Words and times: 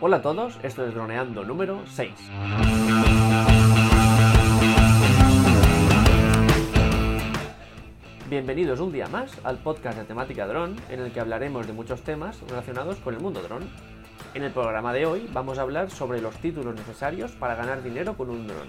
Hola 0.00 0.18
a 0.18 0.22
todos, 0.22 0.56
esto 0.62 0.86
es 0.86 0.94
Droneando 0.94 1.42
número 1.44 1.82
6. 1.88 2.12
Bienvenidos 8.30 8.78
un 8.78 8.92
día 8.92 9.08
más 9.08 9.32
al 9.42 9.58
podcast 9.58 9.98
de 9.98 10.04
temática 10.04 10.46
dron, 10.46 10.76
en 10.88 11.00
el 11.00 11.10
que 11.10 11.18
hablaremos 11.18 11.66
de 11.66 11.72
muchos 11.72 12.02
temas 12.02 12.40
relacionados 12.48 12.98
con 12.98 13.14
el 13.14 13.20
mundo 13.20 13.42
dron. 13.42 13.68
En 14.34 14.44
el 14.44 14.52
programa 14.52 14.92
de 14.92 15.04
hoy 15.04 15.28
vamos 15.32 15.58
a 15.58 15.62
hablar 15.62 15.90
sobre 15.90 16.20
los 16.20 16.36
títulos 16.36 16.76
necesarios 16.76 17.32
para 17.32 17.56
ganar 17.56 17.82
dinero 17.82 18.16
con 18.16 18.30
un 18.30 18.46
dron. 18.46 18.68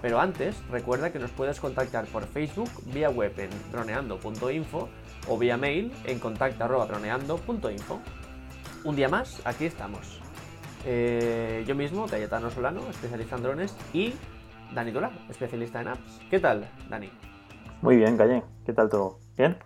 Pero 0.00 0.20
antes, 0.20 0.56
recuerda 0.70 1.12
que 1.12 1.18
nos 1.18 1.32
puedes 1.32 1.60
contactar 1.60 2.06
por 2.06 2.24
Facebook, 2.24 2.70
vía 2.86 3.10
web 3.10 3.38
en 3.38 3.50
droneando.info 3.72 4.88
o 5.28 5.38
vía 5.38 5.58
mail 5.58 5.92
en 6.06 6.18
contacto.droneando.info. 6.18 8.00
Un 8.84 8.96
día 8.96 9.10
más, 9.10 9.42
aquí 9.44 9.66
estamos. 9.66 10.22
Eh, 10.84 11.64
yo 11.66 11.74
mismo, 11.74 12.06
Cayetano 12.06 12.50
Solano, 12.50 12.80
especialista 12.90 13.36
en 13.36 13.42
drones, 13.42 13.76
y 13.92 14.14
Dani 14.74 14.90
Dolar, 14.90 15.12
especialista 15.30 15.80
en 15.80 15.88
apps. 15.88 16.20
¿Qué 16.28 16.40
tal, 16.40 16.68
Dani? 16.88 17.10
Muy 17.82 17.96
bien, 17.96 18.16
Calle. 18.16 18.42
¿Qué 18.64 18.72
tal 18.72 18.88
todo? 18.88 19.18
¿Bien? 19.36 19.56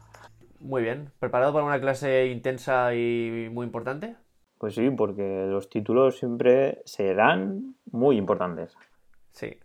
Muy 0.61 0.83
bien. 0.83 1.13
¿Preparado 1.19 1.53
para 1.53 1.65
una 1.65 1.81
clase 1.81 2.27
intensa 2.27 2.95
y 2.95 3.49
muy 3.51 3.67
importante? 3.67 4.17
Pues 4.59 4.75
sí, 4.75 4.91
porque 4.91 5.47
los 5.49 5.69
títulos 5.69 6.19
siempre 6.19 6.83
serán 6.85 7.77
muy 7.91 8.17
importantes. 8.17 8.75
Sí. 9.31 9.59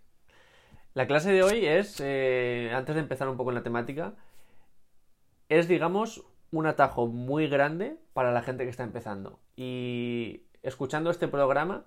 La 0.94 1.06
clase 1.06 1.32
de 1.32 1.42
hoy 1.42 1.66
es, 1.66 2.00
eh, 2.04 2.70
antes 2.74 2.94
de 2.94 3.00
empezar 3.00 3.28
un 3.28 3.36
poco 3.36 3.50
en 3.50 3.56
la 3.56 3.62
temática, 3.62 4.14
es, 5.48 5.68
digamos, 5.68 6.24
un 6.50 6.66
atajo 6.66 7.06
muy 7.06 7.48
grande 7.48 7.96
para 8.12 8.32
la 8.32 8.42
gente 8.42 8.64
que 8.64 8.70
está 8.70 8.84
empezando. 8.84 9.40
Y 9.56 10.42
escuchando 10.62 11.10
este 11.10 11.28
programa, 11.28 11.84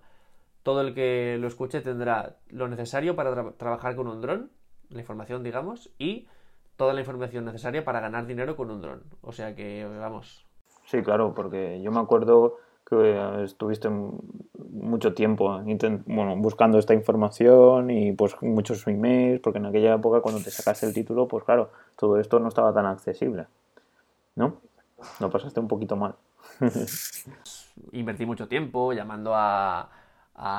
todo 0.63 0.81
el 0.81 0.93
que 0.93 1.37
lo 1.39 1.47
escuche 1.47 1.81
tendrá 1.81 2.35
lo 2.49 2.67
necesario 2.67 3.15
para 3.15 3.33
tra- 3.35 3.53
trabajar 3.57 3.95
con 3.95 4.07
un 4.07 4.21
dron, 4.21 4.49
la 4.89 4.99
información, 4.99 5.43
digamos, 5.43 5.91
y 5.99 6.27
toda 6.75 6.93
la 6.93 6.99
información 7.01 7.45
necesaria 7.45 7.85
para 7.85 7.99
ganar 7.99 8.25
dinero 8.25 8.55
con 8.55 8.71
un 8.71 8.81
dron. 8.81 9.03
O 9.21 9.31
sea 9.31 9.55
que, 9.55 9.85
vamos, 9.99 10.45
Sí, 10.85 11.01
claro, 11.01 11.33
porque 11.33 11.81
yo 11.81 11.91
me 11.91 11.99
acuerdo 11.99 12.57
que 12.87 13.43
estuviste 13.43 13.87
m- 13.87 14.11
mucho 14.69 15.15
tiempo 15.15 15.59
bueno, 16.05 16.35
buscando 16.35 16.77
esta 16.77 16.93
información 16.93 17.89
y 17.89 18.11
pues 18.11 18.39
muchos 18.41 18.85
emails, 18.87 19.39
porque 19.41 19.57
en 19.57 19.65
aquella 19.65 19.95
época 19.95 20.21
cuando 20.21 20.41
te 20.43 20.51
sacaste 20.51 20.85
el 20.85 20.93
título, 20.93 21.27
pues 21.27 21.43
claro, 21.43 21.71
todo 21.95 22.19
esto 22.19 22.39
no 22.39 22.49
estaba 22.49 22.71
tan 22.73 22.85
accesible. 22.85 23.47
¿No? 24.35 24.57
Lo 25.19 25.29
pasaste 25.31 25.59
un 25.59 25.67
poquito 25.67 25.95
mal. 25.95 26.13
invertí 27.91 28.25
mucho 28.25 28.47
tiempo 28.47 28.93
llamando 28.93 29.33
a, 29.35 29.89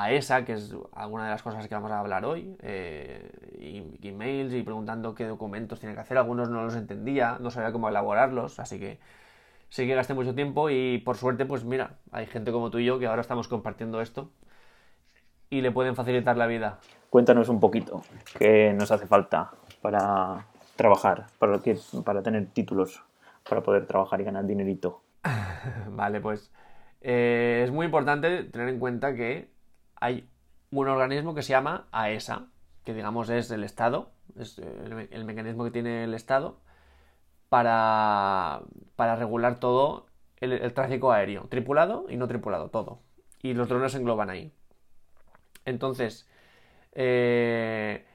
ESA, 0.09 0.43
que 0.43 0.53
es 0.53 0.73
alguna 0.93 1.25
de 1.25 1.29
las 1.29 1.43
cosas 1.43 1.67
que 1.67 1.75
vamos 1.75 1.91
a 1.91 1.99
hablar 1.99 2.25
hoy, 2.25 2.57
eh, 2.61 3.29
y, 3.59 4.07
emails 4.07 4.53
y 4.53 4.63
preguntando 4.63 5.13
qué 5.13 5.25
documentos 5.25 5.79
tiene 5.79 5.93
que 5.93 6.01
hacer. 6.01 6.17
Algunos 6.17 6.49
no 6.49 6.63
los 6.63 6.75
entendía, 6.75 7.37
no 7.39 7.51
sabía 7.51 7.71
cómo 7.71 7.87
elaborarlos, 7.87 8.59
así 8.59 8.79
que 8.79 8.99
sí 9.69 9.85
que 9.85 9.93
gasté 9.93 10.15
mucho 10.15 10.33
tiempo 10.33 10.69
y 10.71 10.97
por 10.99 11.17
suerte, 11.17 11.45
pues 11.45 11.63
mira, 11.63 11.97
hay 12.11 12.25
gente 12.25 12.51
como 12.51 12.71
tú 12.71 12.79
y 12.79 12.85
yo 12.85 12.97
que 12.97 13.05
ahora 13.05 13.21
estamos 13.21 13.47
compartiendo 13.47 14.01
esto 14.01 14.31
y 15.49 15.61
le 15.61 15.71
pueden 15.71 15.95
facilitar 15.95 16.37
la 16.37 16.47
vida. 16.47 16.79
Cuéntanos 17.09 17.47
un 17.49 17.59
poquito 17.59 18.01
qué 18.37 18.73
nos 18.73 18.91
hace 18.91 19.05
falta 19.05 19.51
para 19.81 20.47
trabajar, 20.75 21.27
para 21.39 22.23
tener 22.23 22.47
títulos, 22.47 23.03
para 23.47 23.61
poder 23.61 23.85
trabajar 23.85 24.21
y 24.21 24.23
ganar 24.23 24.45
dinerito. 24.45 25.01
Vale, 25.89 26.21
pues 26.21 26.51
eh, 27.01 27.61
es 27.65 27.71
muy 27.71 27.85
importante 27.85 28.43
tener 28.43 28.69
en 28.69 28.79
cuenta 28.79 29.15
que 29.15 29.51
hay 29.95 30.29
un 30.71 30.87
organismo 30.87 31.33
que 31.35 31.43
se 31.43 31.49
llama 31.51 31.87
AESA, 31.91 32.47
que 32.83 32.93
digamos 32.93 33.29
es 33.29 33.51
el 33.51 33.63
Estado, 33.63 34.11
es 34.37 34.59
eh, 34.59 34.63
el, 34.85 34.95
me- 34.95 35.07
el 35.11 35.25
mecanismo 35.25 35.63
que 35.63 35.71
tiene 35.71 36.03
el 36.03 36.13
Estado 36.13 36.59
para, 37.49 38.61
para 38.95 39.15
regular 39.15 39.59
todo 39.59 40.07
el, 40.39 40.53
el 40.53 40.73
tráfico 40.73 41.11
aéreo, 41.13 41.47
tripulado 41.49 42.07
y 42.09 42.17
no 42.17 42.27
tripulado, 42.27 42.69
todo. 42.69 43.01
Y 43.43 43.53
los 43.53 43.69
drones 43.69 43.93
se 43.93 43.99
engloban 43.99 44.29
ahí. 44.29 44.53
Entonces, 45.65 46.27
eh, 46.93 48.05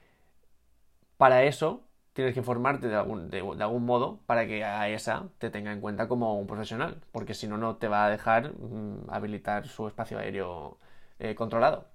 para 1.16 1.44
eso 1.44 1.84
tienes 2.12 2.34
que 2.34 2.41
informarte 2.41 2.89
de 2.89 2.97
algún, 2.97 3.31
de, 3.31 3.41
algún 3.41 3.84
modo 3.84 4.21
para 4.27 4.47
que 4.47 4.65
AESA 4.65 5.28
te 5.39 5.50
tenga 5.50 5.73
en 5.73 5.81
cuenta 5.81 6.09
como 6.09 6.39
un 6.39 6.47
profesional, 6.47 7.03
porque 7.12 7.34
si 7.34 7.49
no, 7.49 7.56
no 7.59 7.77
te 7.77 7.89
va 7.89 8.06
a 8.06 8.11
dejar 8.11 8.53
mm, 8.55 9.11
habilitar 9.11 9.67
su 9.69 9.87
espacio 9.89 10.19
aéreo 10.19 10.78
eh, 11.19 11.34
controlado. 11.34 11.89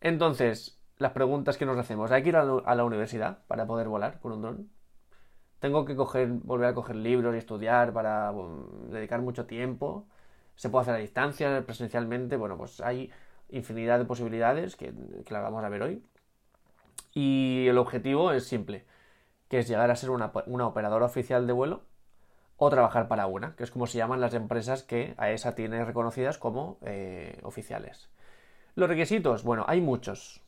Entonces, 0.00 0.80
las 0.98 1.12
preguntas 1.12 1.56
que 1.56 1.66
nos 1.66 1.78
hacemos, 1.78 2.10
¿hay 2.12 2.22
que 2.22 2.30
ir 2.30 2.36
a 2.36 2.44
la, 2.44 2.52
a 2.64 2.84
universidad 2.84 3.44
para 3.46 3.66
poder 3.66 3.88
volar 3.88 4.20
con 4.20 4.32
un 4.32 4.42
dron? 4.42 4.70
¿Tengo 5.60 5.84
que 5.84 5.94
volver 5.94 6.68
a 6.68 6.74
coger 6.74 6.96
libros 6.96 7.34
y 7.34 7.38
estudiar 7.38 7.92
para 7.92 8.32
mm, 8.32 8.90
dedicar 8.90 9.20
mucho 9.22 9.46
tiempo? 9.46 10.06
¿Se 10.56 10.70
puede 10.70 10.82
hacer 10.82 10.94
a 10.94 10.98
distancia, 10.98 11.64
presencialmente? 11.66 12.36
Bueno, 12.36 12.56
pues 12.58 12.80
hay 12.80 13.10
infinidad 13.50 13.98
de 13.98 14.04
posibilidades 14.04 14.76
que 14.76 14.92
las 15.30 15.42
vamos 15.42 15.64
a 15.64 15.68
ver 15.68 15.82
hoy. 15.82 16.02
Y 17.14 17.66
el 17.68 17.78
objetivo 17.78 18.32
es 18.32 18.46
simple, 18.46 18.86
que 19.52 19.58
es 19.58 19.68
llegar 19.68 19.90
a 19.90 19.96
ser 19.96 20.08
una, 20.08 20.32
una 20.46 20.66
operadora 20.66 21.04
oficial 21.04 21.46
de 21.46 21.52
vuelo 21.52 21.82
o 22.56 22.70
trabajar 22.70 23.06
para 23.06 23.26
una, 23.26 23.54
que 23.54 23.64
es 23.64 23.70
como 23.70 23.86
se 23.86 23.98
llaman 23.98 24.18
las 24.18 24.32
empresas 24.32 24.82
que 24.82 25.12
AESA 25.18 25.54
tiene 25.54 25.84
reconocidas 25.84 26.38
como 26.38 26.78
eh, 26.86 27.38
oficiales. 27.42 28.08
Los 28.76 28.88
requisitos, 28.88 29.44
bueno, 29.44 29.66
hay 29.68 29.82
muchos, 29.82 30.40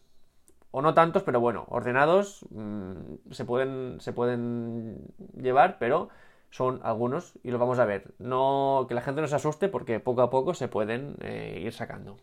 o 0.70 0.80
no 0.80 0.94
tantos, 0.94 1.22
pero 1.22 1.38
bueno, 1.38 1.66
ordenados 1.68 2.46
mmm, 2.48 3.16
se, 3.30 3.44
pueden, 3.44 4.00
se 4.00 4.14
pueden 4.14 5.12
llevar, 5.36 5.76
pero 5.78 6.08
son 6.48 6.80
algunos 6.82 7.38
y 7.42 7.50
los 7.50 7.60
vamos 7.60 7.78
a 7.80 7.84
ver. 7.84 8.14
No, 8.18 8.86
que 8.88 8.94
la 8.94 9.02
gente 9.02 9.20
no 9.20 9.26
se 9.26 9.36
asuste 9.36 9.68
porque 9.68 10.00
poco 10.00 10.22
a 10.22 10.30
poco 10.30 10.54
se 10.54 10.68
pueden 10.68 11.16
eh, 11.20 11.60
ir 11.62 11.74
sacando. 11.74 12.16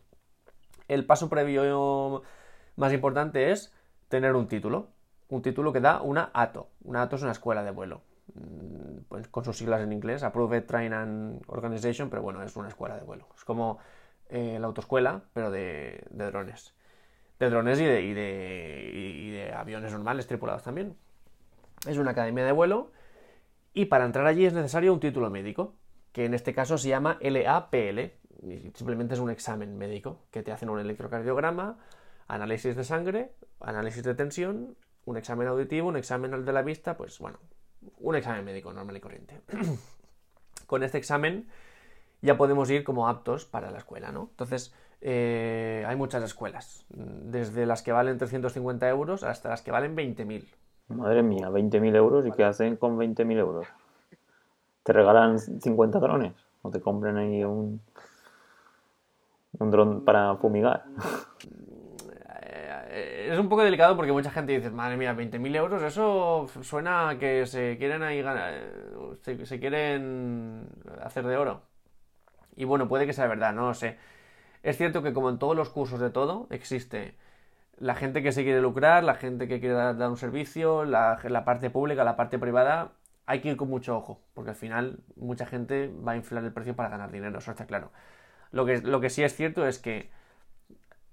El 0.88 1.06
paso 1.06 1.30
previo 1.30 2.24
más 2.76 2.92
importante 2.92 3.52
es 3.52 3.72
tener 4.08 4.36
un 4.36 4.48
título. 4.48 4.88
Un 5.32 5.42
título 5.42 5.72
que 5.72 5.80
da 5.80 6.02
una 6.02 6.30
ATO. 6.34 6.68
Una 6.84 7.04
ATO 7.04 7.16
es 7.16 7.22
una 7.22 7.32
escuela 7.32 7.64
de 7.64 7.72
vuelo. 7.72 8.02
Mm, 8.36 9.04
Pues 9.08 9.28
con 9.30 9.44
sus 9.46 9.58
siglas 9.58 9.82
en 9.82 9.94
inglés, 9.94 10.24
Approved 10.24 10.66
Train 10.66 10.94
and 10.94 11.42
Organization, 11.48 12.10
pero 12.10 12.22
bueno, 12.22 12.44
es 12.44 12.56
una 12.58 12.68
escuela 12.68 12.98
de 12.98 13.04
vuelo. 13.04 13.28
Es 13.36 13.46
como 13.46 13.80
eh, 14.30 14.58
la 14.60 14.68
autoescuela, 14.68 15.24
pero 15.34 15.50
de, 15.50 16.04
drones. 16.12 16.76
De 17.40 17.50
drones 17.50 17.80
y 17.80 17.86
de, 17.86 18.02
y, 18.02 18.14
de, 18.14 18.92
y 18.94 19.32
de 19.32 19.54
aviones 19.54 19.94
normales 19.94 20.28
tripulados 20.28 20.64
también. 20.64 20.98
Es 21.88 21.98
una 21.98 22.12
academia 22.12 22.46
de 22.46 22.52
vuelo 22.52 22.92
y 23.74 23.86
para 23.86 24.06
entrar 24.06 24.26
allí 24.28 24.46
es 24.46 24.54
necesario 24.54 24.94
un 24.94 25.00
título 25.00 25.30
médico, 25.30 25.76
que 26.12 26.26
en 26.26 26.34
este 26.34 26.54
caso 26.54 26.78
se 26.78 26.90
llama 26.90 27.18
LAPL. 27.22 28.12
Y 28.44 28.72
simplemente 28.74 29.14
es 29.14 29.20
un 29.22 29.30
examen 29.30 29.78
médico, 29.78 30.20
que 30.30 30.44
te 30.44 30.52
hacen 30.52 30.70
un 30.70 30.80
electrocardiograma, 30.80 31.78
análisis 32.28 32.76
de 32.76 32.84
sangre, 32.84 33.32
análisis 33.60 34.04
de 34.04 34.16
tensión, 34.16 34.76
un 35.06 35.18
examen 35.18 35.48
auditivo, 35.48 35.88
un 35.88 35.98
examen 35.98 36.46
de 36.46 36.54
la 36.54 36.62
vista, 36.62 36.98
pues 36.98 37.20
bueno, 37.20 37.40
un 38.00 38.16
examen 38.16 38.46
médico 38.46 38.74
normal 38.74 38.98
y 38.98 39.00
corriente. 39.00 39.42
Con 40.68 40.84
este 40.84 40.98
examen 40.98 41.48
ya 42.22 42.38
podemos 42.38 42.70
ir 42.70 42.84
como 42.84 43.08
aptos 43.08 43.46
para 43.46 43.72
la 43.72 43.80
escuela, 43.80 44.12
¿no? 44.12 44.28
Entonces, 44.32 44.74
eh, 45.02 45.84
hay 45.88 45.96
muchas 45.96 46.24
escuelas, 46.24 46.86
desde 46.90 47.66
las 47.66 47.82
que 47.82 47.92
valen 47.92 48.18
350 48.18 48.88
euros 48.88 49.24
hasta 49.24 49.50
las 49.50 49.62
que 49.64 49.72
valen 49.72 49.96
20.000. 49.96 50.46
Madre 50.90 51.24
mía, 51.24 51.50
20.000 51.50 51.96
euros 51.96 52.28
y 52.28 52.32
¿qué 52.32 52.44
hacen 52.44 52.76
con 52.76 52.98
20.000 52.98 53.38
euros? 53.40 53.68
¿Te 54.84 54.94
regalan 54.94 55.40
50 55.40 56.00
drones? 56.00 56.34
¿O 56.62 56.70
te 56.70 56.80
compran 56.80 57.18
ahí 57.18 57.44
un, 57.44 57.82
un 59.60 59.72
dron 59.72 60.06
para 60.06 60.36
fumigar? 60.36 60.86
Es 62.94 63.40
un 63.40 63.48
poco 63.48 63.64
delicado 63.64 63.96
porque 63.96 64.12
mucha 64.12 64.32
gente 64.32 64.52
dice, 64.52 64.70
madre 64.70 64.98
mía, 64.98 65.14
20.000 65.16 65.56
euros, 65.56 65.82
eso 65.82 66.48
suena 66.62 67.18
que 67.18 67.46
se 67.46 67.78
quieren 67.78 68.04
ahí 68.04 68.22
ganar, 68.22 68.54
se, 69.22 69.60
quieren 69.60 70.68
hacer 71.02 71.26
de 71.26 71.38
oro. 71.38 71.62
Y 72.56 72.66
bueno, 72.66 72.90
puede 72.90 73.06
que 73.06 73.14
sea 73.14 73.28
verdad, 73.28 73.54
no 73.54 73.68
lo 73.68 73.74
sé. 73.74 73.98
Es 74.64 74.78
cierto 74.78 75.04
que 75.04 75.14
como 75.14 75.30
en 75.30 75.40
todos 75.40 75.56
los 75.56 75.70
cursos 75.70 76.02
de 76.02 76.10
todo, 76.10 76.48
existe 76.52 77.16
la 77.78 77.96
gente 77.96 78.22
que 78.24 78.34
se 78.34 78.44
quiere 78.44 78.62
lucrar, 78.62 79.04
la 79.06 79.16
gente 79.16 79.48
que 79.48 79.60
quiere 79.62 79.76
dar, 79.76 79.98
dar 79.98 80.10
un 80.10 80.18
servicio, 80.18 80.84
la, 80.86 81.18
la, 81.24 81.46
parte 81.46 81.70
pública, 81.70 82.04
la 82.04 82.18
parte 82.18 82.40
privada. 82.40 82.92
Hay 83.26 83.40
que 83.42 83.50
ir 83.52 83.58
con 83.58 83.70
mucho 83.70 83.96
ojo, 83.98 84.20
porque 84.34 84.52
al 84.52 84.56
final 84.58 85.00
mucha 85.16 85.46
gente 85.46 85.90
va 86.06 86.14
a 86.14 86.18
inflar 86.18 86.44
el 86.44 86.52
precio 86.54 86.76
para 86.76 86.90
ganar 86.90 87.12
dinero, 87.12 87.40
eso 87.40 87.52
está 87.52 87.66
claro. 87.66 87.92
Lo 88.52 88.66
que, 88.66 88.82
lo 88.82 89.00
que 89.00 89.10
sí 89.10 89.24
es 89.24 89.36
cierto 89.36 89.66
es 89.66 89.80
que 89.80 90.10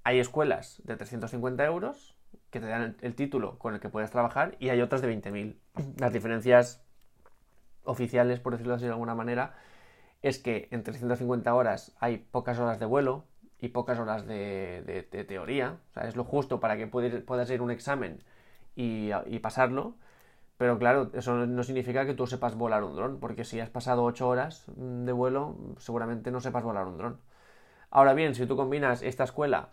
hay 0.09 0.21
escuelas 0.21 0.81
de 0.85 0.97
350 0.97 1.65
euros 1.67 2.17
que 2.51 2.61
te 2.61 2.67
dan 2.67 2.97
el, 3.03 3.15
título 3.15 3.59
con 3.59 3.75
el 3.75 3.81
que 3.81 3.91
puedes 3.91 4.11
trabajar 4.11 4.57
y 4.59 4.71
hay 4.71 4.81
otras 4.81 5.03
de 5.03 5.15
20.000. 5.15 5.57
Las 5.99 6.15
diferencias 6.15 6.83
oficiales, 7.85 8.41
por 8.41 8.53
decirlo 8.53 8.75
así 8.75 8.87
de 8.87 8.93
alguna 8.93 9.15
manera, 9.15 9.55
es 10.23 10.39
que 10.39 10.69
en 10.71 10.83
350 10.83 11.55
horas 11.55 11.95
hay 12.01 12.17
pocas 12.17 12.59
horas 12.59 12.81
de 12.81 12.87
vuelo, 12.87 13.27
y 13.61 13.69
pocas 13.69 13.99
horas 13.99 14.27
de, 14.27 15.07
teoría. 15.29 15.77
O 15.91 15.93
sea, 15.93 16.05
es 16.09 16.17
lo 16.17 16.25
justo 16.25 16.61
para 16.61 16.77
que 16.77 16.87
puedas 16.87 17.51
ir 17.51 17.61
a 17.61 17.63
un 17.63 17.71
examen 17.71 18.23
y, 18.77 19.11
pasarlo. 19.41 19.97
Pero 20.57 20.79
claro, 20.79 21.11
eso 21.13 21.35
no 21.47 21.63
significa 21.65 22.07
que 22.07 22.15
tú 22.15 22.27
sepas 22.27 22.55
volar 22.55 22.83
un 22.83 22.97
dron, 22.97 23.21
porque 23.21 23.45
si 23.45 23.61
has 23.61 23.69
pasado 23.69 24.05
8 24.05 24.27
horas 24.27 24.65
de 24.77 25.13
vuelo, 25.13 25.57
seguramente 25.79 26.31
no 26.31 26.41
sepas 26.41 26.65
volar 26.65 26.87
un 26.87 26.97
dron. 26.99 27.21
Ahora 27.91 28.15
bien, 28.15 28.35
si 28.35 28.47
tú 28.47 28.57
combinas 28.57 29.03
esta 29.03 29.25
escuela 29.25 29.71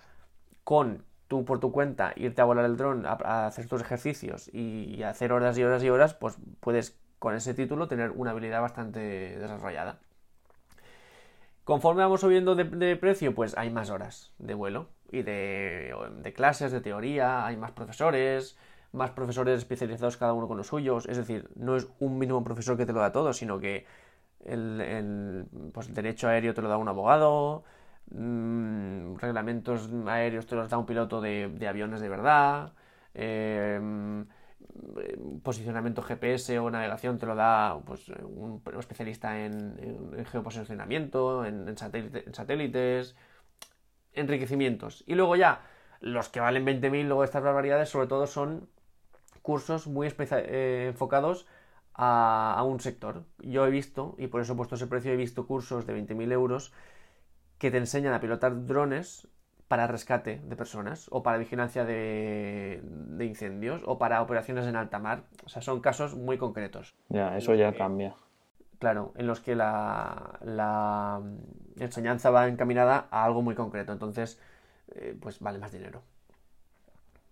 con 0.66 1.06
tú 1.30 1.46
por 1.46 1.60
tu 1.60 1.72
cuenta 1.72 2.12
irte 2.18 2.42
a 2.42 2.46
volar 2.46 2.66
el 2.66 2.76
dron, 2.76 3.06
a, 3.06 3.48
hacer 3.48 3.68
tus 3.68 3.82
ejercicios 3.82 4.50
y, 4.54 5.02
hacer 5.04 5.32
horas 5.32 5.58
y 5.58 5.64
horas 5.64 5.82
y 5.84 5.90
horas, 5.90 6.14
pues 6.14 6.38
puedes 6.60 7.00
con 7.20 7.36
ese 7.36 7.54
título 7.54 7.88
tener 7.88 8.12
una 8.12 8.32
habilidad 8.32 8.62
bastante 8.62 9.00
desarrollada. 9.40 10.00
Conforme 11.64 12.04
vamos 12.04 12.22
subiendo 12.22 12.56
de, 12.56 12.96
precio, 12.98 13.34
pues 13.34 13.58
hay 13.58 13.72
más 13.72 13.90
horas 13.90 14.34
de 14.38 14.54
vuelo 14.54 14.90
y 15.12 15.24
de, 15.24 16.34
clases, 16.36 16.72
de 16.72 16.82
teoría, 16.82 17.46
hay 17.46 17.58
más 17.58 17.72
profesores, 17.72 18.58
más 18.92 19.12
profesores 19.12 19.60
especializados 19.60 20.18
cada 20.18 20.34
uno 20.34 20.48
con 20.48 20.58
los 20.58 20.68
suyos. 20.68 21.08
Es 21.08 21.18
decir, 21.18 21.50
no 21.56 21.76
es 21.76 21.88
un 22.00 22.20
mínimo 22.20 22.44
profesor 22.44 22.78
que 22.78 22.86
te 22.86 22.94
lo 22.94 23.00
da 23.00 23.12
todo, 23.12 23.34
sino 23.34 23.60
que 23.60 23.88
el, 24.46 25.48
pues, 25.74 25.92
derecho 25.92 26.28
aéreo 26.28 26.54
te 26.54 26.62
lo 26.62 26.70
da 26.70 26.78
un 26.78 26.88
abogado, 26.88 27.64
mm, 28.12 29.18
reglamentos 29.18 29.90
aéreos 30.08 30.46
te 30.46 30.56
los 30.56 30.70
da 30.70 30.78
un 30.78 30.86
piloto 30.86 31.22
de, 31.22 31.68
aviones 31.68 32.02
de 32.02 32.10
verdad. 32.10 32.74
Eh, 33.14 33.80
posicionamiento 35.44 36.02
GPS 36.02 36.60
o 36.60 36.70
navegación 36.70 37.18
te 37.18 37.26
lo 37.26 37.36
da 37.36 37.80
pues, 37.86 38.10
un 38.10 38.62
especialista 38.80 39.46
en, 39.46 40.26
geoposicionamiento, 40.32 41.46
en, 41.46 41.78
satélites, 41.78 43.16
enriquecimientos. 44.14 45.04
Y 45.08 45.16
luego 45.16 45.36
ya, 45.36 45.62
los 46.02 46.30
que 46.30 46.40
valen 46.40 46.66
20.000, 46.66 47.06
luego 47.06 47.24
estas 47.24 47.44
barbaridades, 47.44 47.90
sobre 47.90 48.08
todo 48.08 48.28
son 48.28 48.70
cursos 49.42 49.88
muy 49.88 50.08
eh, 50.08 50.88
enfocados 50.90 51.48
a, 51.94 52.56
a, 52.58 52.64
un 52.64 52.80
sector. 52.80 53.26
Yo 53.40 53.66
he 53.66 53.70
visto, 53.70 54.16
y 54.18 54.28
por 54.28 54.42
eso 54.42 54.54
he 54.54 54.56
puesto 54.56 54.76
ese 54.76 54.88
precio, 54.88 55.12
he 55.12 55.18
visto 55.18 55.48
cursos 55.48 55.86
de 55.86 55.96
20.000 55.96 56.32
euros 56.32 56.74
que 57.66 57.72
te 57.72 57.78
enseñan 57.80 58.14
a 58.14 58.20
pilotar 58.20 58.68
drones 58.68 59.28
para 59.68 59.88
rescate 59.88 60.40
de 60.44 60.56
personas 60.56 61.08
o 61.10 61.24
para 61.24 61.40
vigilancia 61.40 61.84
de, 61.84 62.80
incendios 63.20 63.82
o 63.86 63.98
para 63.98 64.22
operaciones 64.22 64.68
en 64.68 64.76
alta 64.76 65.00
mar. 65.00 65.24
O 65.44 65.50
sea, 65.50 65.64
son 65.64 65.82
casos 65.82 66.14
muy 66.14 66.38
concretos. 66.38 66.94
Ya, 67.10 67.36
eso 67.36 67.56
ya 67.56 67.74
cambia. 67.74 68.14
Claro, 68.78 69.14
en 69.16 69.26
los 69.26 69.40
que 69.40 69.56
la, 69.56 70.38
la 70.44 71.24
enseñanza 71.80 72.30
va 72.30 72.48
encaminada 72.48 73.08
a 73.10 73.26
algo 73.26 73.42
muy 73.42 73.56
concreto. 73.56 73.92
Entonces, 73.94 74.40
eh, 74.94 75.18
pues 75.20 75.40
vale 75.40 75.58
más 75.58 75.72
dinero. 75.72 76.04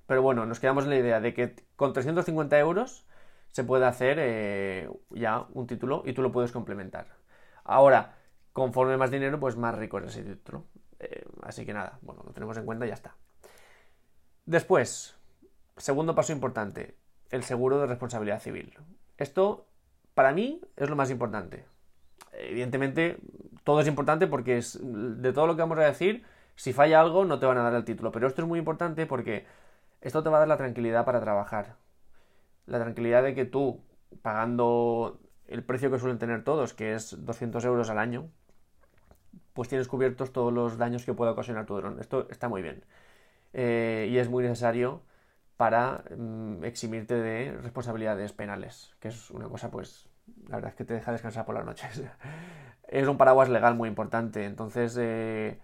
Pero 0.07 0.23
bueno, 0.23 0.47
nos 0.47 0.59
quedamos 0.59 0.85
en 0.85 0.89
la 0.89 0.97
idea 0.97 1.21
de 1.21 1.35
que 1.35 1.53
con 1.75 1.93
350 1.93 2.57
euros 2.57 3.05
se 3.51 3.63
puede 3.63 3.85
hacer 3.85 4.17
eh, 4.19 4.89
ya 5.11 5.45
un 5.53 5.67
título 5.67 6.01
y 6.07 6.13
tú 6.13 6.23
lo 6.23 6.31
puedes 6.31 6.51
complementar. 6.51 7.05
Ahora, 7.63 8.15
conforme 8.53 8.97
más 8.97 9.11
dinero, 9.11 9.39
pues 9.39 9.57
más 9.57 9.75
rico 9.75 9.97
es 9.99 10.05
ese 10.05 10.23
título. 10.23 10.63
Eh, 10.99 11.25
así 11.41 11.65
que 11.65 11.73
nada, 11.73 11.99
bueno, 12.01 12.23
lo 12.25 12.31
tenemos 12.31 12.55
en 12.57 12.65
cuenta 12.65 12.85
y 12.85 12.89
ya 12.89 12.93
está. 12.93 13.15
Después, 14.45 15.17
segundo 15.75 16.15
paso 16.15 16.31
importante, 16.31 16.95
el 17.29 17.43
seguro 17.43 17.79
de 17.79 17.87
responsabilidad 17.87 18.39
civil. 18.39 18.77
Esto, 19.17 19.65
para 20.13 20.31
mí, 20.31 20.61
es 20.77 20.89
lo 20.89 20.95
más 20.95 21.09
importante. 21.09 21.65
Evidentemente, 22.33 23.17
todo 23.63 23.81
es 23.81 23.87
importante 23.87 24.27
porque 24.27 24.57
es, 24.57 24.79
de 24.81 25.33
todo 25.33 25.47
lo 25.47 25.55
que 25.55 25.61
vamos 25.61 25.79
a 25.79 25.83
decir, 25.83 26.23
si 26.55 26.73
falla 26.73 27.01
algo 27.01 27.25
no 27.25 27.39
te 27.39 27.45
van 27.45 27.57
a 27.57 27.63
dar 27.63 27.73
el 27.73 27.85
título. 27.85 28.11
Pero 28.11 28.27
esto 28.27 28.41
es 28.41 28.47
muy 28.47 28.59
importante 28.59 29.05
porque 29.05 29.45
esto 30.01 30.21
te 30.23 30.29
va 30.29 30.37
a 30.37 30.39
dar 30.39 30.47
la 30.47 30.57
tranquilidad 30.57 31.05
para 31.05 31.21
trabajar. 31.21 31.75
La 32.65 32.79
tranquilidad 32.79 33.23
de 33.23 33.33
que 33.33 33.45
tú, 33.45 33.81
pagando 34.21 35.19
el 35.47 35.63
precio 35.63 35.91
que 35.91 35.99
suelen 35.99 36.19
tener 36.19 36.43
todos, 36.43 36.73
que 36.73 36.93
es 36.93 37.25
200 37.25 37.63
euros 37.65 37.89
al 37.89 37.99
año, 37.99 38.29
pues 39.53 39.69
tienes 39.69 39.87
cubiertos 39.87 40.33
todos 40.33 40.51
los 40.51 40.77
daños 40.77 41.05
que 41.05 41.13
pueda 41.13 41.31
ocasionar 41.31 41.65
tu 41.65 41.75
dron. 41.75 41.99
Esto 41.99 42.27
está 42.29 42.49
muy 42.49 42.61
bien. 42.61 42.83
Eh, 43.53 44.09
y 44.11 44.17
es 44.17 44.29
muy 44.29 44.43
necesario 44.43 45.01
para 45.57 46.03
mm, 46.17 46.63
eximirte 46.65 47.15
de 47.15 47.53
responsabilidades 47.61 48.33
penales, 48.33 48.95
que 48.99 49.09
es 49.09 49.29
una 49.31 49.47
cosa, 49.47 49.71
pues, 49.71 50.09
la 50.47 50.57
verdad 50.57 50.71
es 50.71 50.75
que 50.75 50.85
te 50.85 50.93
deja 50.95 51.11
descansar 51.11 51.45
por 51.45 51.55
las 51.55 51.65
noches. 51.65 52.03
es 52.87 53.07
un 53.07 53.17
paraguas 53.17 53.49
legal 53.49 53.75
muy 53.75 53.89
importante, 53.89 54.45
entonces 54.45 54.97
eh, 54.99 55.59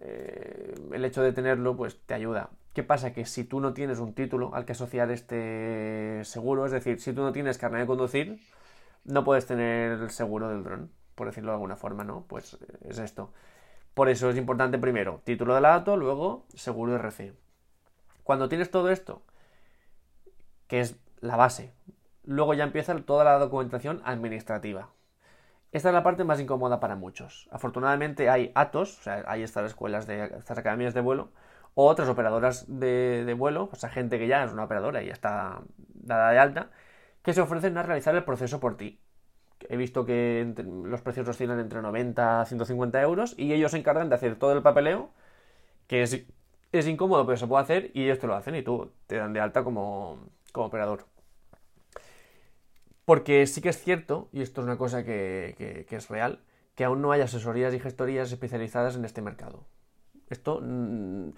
eh, 0.00 0.74
el 0.92 1.04
hecho 1.04 1.22
de 1.22 1.32
tenerlo, 1.32 1.76
pues, 1.76 2.00
te 2.06 2.14
ayuda. 2.14 2.50
¿Qué 2.72 2.82
pasa? 2.82 3.12
Que 3.12 3.24
si 3.26 3.44
tú 3.44 3.60
no 3.60 3.74
tienes 3.74 3.98
un 4.00 4.14
título 4.14 4.54
al 4.54 4.64
que 4.66 4.72
asociar 4.72 5.10
este 5.10 6.20
seguro, 6.24 6.66
es 6.66 6.72
decir, 6.72 7.00
si 7.00 7.12
tú 7.12 7.22
no 7.22 7.32
tienes 7.32 7.58
carnet 7.58 7.82
de 7.82 7.86
conducir, 7.86 8.40
no 9.04 9.24
puedes 9.24 9.46
tener 9.46 9.92
el 9.92 10.10
seguro 10.10 10.48
del 10.48 10.62
dron 10.64 10.90
por 11.16 11.26
decirlo 11.26 11.50
de 11.50 11.54
alguna 11.54 11.76
forma, 11.76 12.04
¿no? 12.04 12.24
Pues 12.28 12.54
eh, 12.54 12.78
es 12.88 12.98
esto. 13.00 13.32
Por 13.94 14.08
eso 14.08 14.30
es 14.30 14.36
importante 14.36 14.78
primero 14.78 15.22
título 15.24 15.54
del 15.54 15.64
dato, 15.64 15.96
luego 15.96 16.44
seguro 16.54 16.94
RC. 16.94 17.32
Cuando 18.22 18.48
tienes 18.48 18.70
todo 18.70 18.90
esto, 18.90 19.22
que 20.68 20.80
es 20.80 20.96
la 21.20 21.36
base, 21.36 21.72
luego 22.24 22.54
ya 22.54 22.64
empieza 22.64 22.94
toda 23.00 23.24
la 23.24 23.38
documentación 23.38 24.02
administrativa. 24.04 24.90
Esta 25.72 25.88
es 25.88 25.94
la 25.94 26.02
parte 26.02 26.24
más 26.24 26.40
incómoda 26.40 26.78
para 26.78 26.96
muchos. 26.96 27.48
Afortunadamente 27.50 28.28
hay 28.30 28.52
ATOS, 28.54 28.98
o 29.00 29.02
sea, 29.02 29.24
hay 29.26 29.42
estas 29.42 29.66
escuelas 29.66 30.06
de 30.06 30.24
estas 30.24 30.58
academias 30.58 30.94
de 30.94 31.00
vuelo, 31.00 31.30
o 31.74 31.86
otras 31.86 32.08
operadoras 32.08 32.66
de, 32.68 33.24
de 33.24 33.34
vuelo, 33.34 33.68
o 33.72 33.76
sea, 33.76 33.90
gente 33.90 34.18
que 34.18 34.28
ya 34.28 34.44
es 34.44 34.52
una 34.52 34.64
operadora 34.64 35.02
y 35.02 35.06
ya 35.06 35.12
está 35.12 35.62
dada 35.94 36.30
de 36.30 36.38
alta, 36.38 36.70
que 37.22 37.32
se 37.32 37.40
ofrecen 37.40 37.76
a 37.78 37.82
realizar 37.82 38.14
el 38.14 38.24
proceso 38.24 38.60
por 38.60 38.76
ti 38.76 39.00
he 39.68 39.76
visto 39.76 40.04
que 40.04 40.54
los 40.84 41.00
precios 41.02 41.28
oscilan 41.28 41.60
entre 41.60 41.82
90 41.82 42.40
a 42.40 42.44
150 42.46 43.00
euros 43.02 43.34
y 43.36 43.52
ellos 43.52 43.72
se 43.72 43.78
encargan 43.78 44.08
de 44.08 44.14
hacer 44.14 44.36
todo 44.36 44.52
el 44.52 44.62
papeleo, 44.62 45.10
que 45.86 46.02
es, 46.02 46.24
es 46.72 46.86
incómodo, 46.86 47.26
pero 47.26 47.36
se 47.36 47.46
puede 47.46 47.62
hacer 47.62 47.90
y 47.94 48.04
ellos 48.04 48.18
te 48.18 48.26
lo 48.26 48.34
hacen 48.34 48.54
y 48.54 48.62
tú 48.62 48.92
te 49.06 49.16
dan 49.16 49.32
de 49.32 49.40
alta 49.40 49.64
como, 49.64 50.18
como 50.52 50.66
operador. 50.66 51.06
Porque 53.04 53.46
sí 53.46 53.62
que 53.62 53.68
es 53.68 53.82
cierto, 53.82 54.28
y 54.32 54.42
esto 54.42 54.60
es 54.60 54.64
una 54.66 54.76
cosa 54.76 55.04
que, 55.04 55.84
que, 55.88 55.96
es 55.96 56.08
real, 56.08 56.40
que 56.74 56.84
aún 56.84 57.00
no 57.02 57.12
hay 57.12 57.20
asesorías 57.20 57.72
y 57.72 57.78
gestorías 57.78 58.32
especializadas 58.32 58.96
en 58.96 59.04
este 59.04 59.22
mercado. 59.22 59.64
Esto 60.28 60.60
mm, 60.60 61.30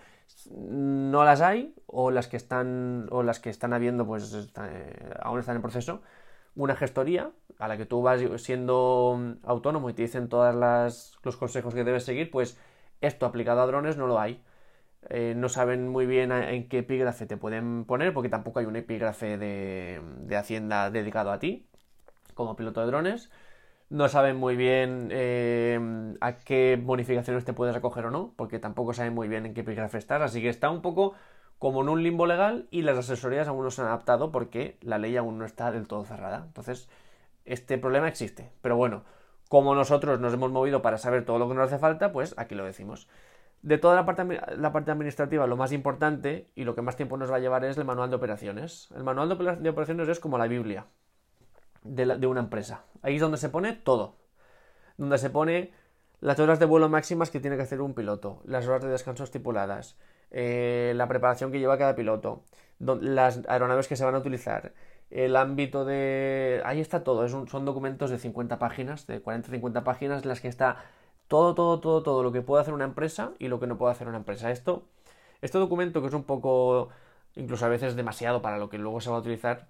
no 0.51 1.25
las 1.25 1.43
hay, 1.43 1.75
o 1.87 2.11
las 2.11 2.27
que 2.27 2.39
están, 2.39 3.07
o 3.11 3.23
las 3.23 3.39
que 3.39 3.51
están 3.51 3.75
habiendo, 3.75 4.07
pues 4.07 4.33
eh, 4.35 5.15
aún 5.21 5.41
están 5.41 5.57
en 5.57 5.63
proceso, 5.63 6.01
una 6.59 6.77
gestoría 6.77 7.31
a 7.59 7.69
la 7.69 7.77
que 7.77 7.87
tú 7.87 8.03
vas 8.03 8.21
siendo 8.43 9.17
mm, 9.19 9.47
autónomo 9.47 9.89
y 9.91 9.95
te 9.95 10.03
dicen 10.03 10.29
todos 10.29 10.55
los 11.23 11.37
consejos 11.37 11.73
que 11.73 11.85
debes 11.85 12.05
seguir, 12.05 12.31
pues 12.31 12.59
esto 13.01 13.27
aplicado 13.27 13.63
a 13.63 13.67
drones 13.67 13.97
no 13.97 14.07
lo 14.07 14.21
hay. 14.21 14.43
Eh, 15.11 15.35
no 15.37 15.49
saben 15.49 15.89
muy 15.89 16.07
bien 16.07 16.33
en 16.33 16.69
qué 16.69 16.79
epígrafe 16.79 17.27
te 17.27 17.37
pueden 17.37 17.85
poner, 17.85 18.13
porque 18.13 18.29
tampoco 18.29 18.59
hay 18.59 18.67
un 18.67 18.77
epígrafe 18.77 19.39
de, 19.39 20.03
Hacienda 20.37 20.91
dedicado 20.91 21.31
a 21.31 21.39
ti, 21.39 21.69
como 22.35 22.57
piloto 22.57 22.81
de 22.81 22.89
drones. 22.89 23.31
No 23.91 24.09
saben 24.09 24.37
muy 24.37 24.57
bien 24.57 25.09
eh, 25.13 26.17
a 26.21 26.39
qué 26.39 26.79
bonificaciones 26.83 27.45
te 27.45 27.53
puedes 27.55 27.77
acoger 27.77 28.07
o 28.07 28.11
no, 28.11 28.35
porque 28.37 28.59
tampoco 28.59 28.93
saben 28.93 29.15
muy 29.15 29.29
bien 29.29 29.47
en 29.47 29.55
qué 29.55 29.61
epígrafe 29.63 29.99
estás. 29.99 30.21
Así 30.23 30.43
que 30.43 30.49
está 30.49 30.71
un 30.71 30.83
poco 30.83 31.15
como 31.59 31.83
en 31.83 31.89
un 31.89 32.03
limbo 32.03 32.27
legal 32.27 32.69
y 32.71 32.83
las 32.83 32.99
asesorías 32.99 33.49
aún 33.49 33.65
no 33.65 33.71
se 33.71 33.83
han 33.83 33.89
adaptado 33.89 34.31
porque 34.31 34.79
la 34.81 34.99
ley 34.99 35.17
aún 35.17 35.39
no 35.39 35.45
está 35.45 35.71
del 35.71 35.87
todo 35.87 36.05
cerrada. 36.05 36.45
Entonces, 36.47 36.89
este 37.45 37.79
problema 37.79 38.09
existe. 38.09 38.53
Pero 38.63 38.77
bueno, 38.77 39.05
como 39.49 39.75
nosotros 39.75 40.21
nos 40.21 40.35
hemos 40.35 40.53
movido 40.53 40.83
para 40.83 40.99
saber 40.99 41.25
todo 41.25 41.39
lo 41.39 41.49
que 41.49 41.55
nos 41.55 41.67
hace 41.67 41.79
falta, 41.79 42.13
pues 42.13 42.35
aquí 42.37 42.55
lo 42.55 42.65
decimos. 42.65 43.09
De 43.63 43.79
toda 43.79 43.97
la 43.97 44.05
parte, 44.07 44.41
la 44.57 44.73
parte 44.73 44.93
administrativa, 44.93 45.47
lo 45.47 45.57
más 45.57 45.73
importante 45.73 46.51
y 46.55 46.65
lo 46.65 46.75
que 46.75 46.83
más 46.83 46.97
tiempo 46.97 47.17
nos 47.17 47.31
va 47.31 47.37
a 47.37 47.41
llevar 47.41 47.65
es 47.65 47.77
el 47.77 47.85
manual 47.85 48.11
de 48.11 48.17
operaciones. 48.17 48.89
El 48.95 49.03
manual 49.03 49.29
de 49.61 49.69
operaciones 49.69 50.09
es 50.09 50.21
como 50.21 50.39
la 50.39 50.47
Biblia 50.47 50.87
de, 51.83 52.27
una 52.27 52.41
empresa. 52.41 52.85
Ahí 53.03 53.17
es 53.17 53.21
donde 53.21 53.39
se 53.39 53.49
pone 53.49 53.73
todo. 53.73 54.17
Donde 54.97 55.19
se 55.19 55.31
pone 55.31 55.73
las 56.21 56.39
horas 56.39 56.59
de 56.59 56.67
vuelo 56.67 56.89
máximas 56.89 57.31
que 57.31 57.41
tiene 57.41 57.57
que 57.57 57.63
hacer 57.63 57.81
un 57.81 57.95
piloto, 57.95 58.43
las 58.45 58.67
horas 58.67 58.83
de 58.83 58.89
descanso 58.89 59.25
estipuladas, 59.25 59.97
eh, 60.31 60.93
la 60.97 61.09
preparación 61.09 61.53
que 61.53 61.59
lleva 61.59 61.79
cada 61.79 61.95
piloto, 61.95 62.43
las 62.79 63.43
aeronaves 63.49 63.89
que 63.89 63.97
se 63.97 64.05
van 64.05 64.15
a 64.15 64.19
utilizar, 64.19 64.73
el 65.11 65.37
ámbito 65.37 65.85
de... 65.85 66.61
Ahí 66.65 66.81
está 66.81 67.03
todo, 67.03 67.27
son 67.29 67.65
documentos 67.65 68.11
de 68.11 68.19
50 68.19 68.59
páginas, 68.59 69.07
de 69.07 69.23
40-50 69.23 69.83
páginas, 69.83 70.25
las 70.25 70.41
que 70.41 70.49
está 70.49 70.85
todo, 71.29 71.55
todo, 71.55 71.81
todo, 71.81 72.03
todo 72.03 72.23
lo 72.23 72.33
que 72.33 72.43
puede 72.43 72.63
hacer 72.63 72.75
una 72.75 72.85
empresa 72.85 73.33
y 73.39 73.49
lo 73.49 73.61
que 73.61 73.67
no 73.67 73.79
puede 73.79 73.93
hacer 73.93 74.09
una 74.09 74.19
empresa. 74.19 74.51
Esto, 74.51 74.87
este 75.43 75.59
documento, 75.59 76.01
que 76.01 76.09
es 76.09 76.15
un 76.15 76.25
poco, 76.25 76.89
incluso 77.37 77.65
a 77.67 77.69
veces 77.69 77.97
demasiado 77.97 78.43
para 78.43 78.59
lo 78.59 78.69
que 78.69 78.79
luego 78.79 79.01
se 79.01 79.11
va 79.11 79.17
a 79.17 79.21
utilizar, 79.21 79.69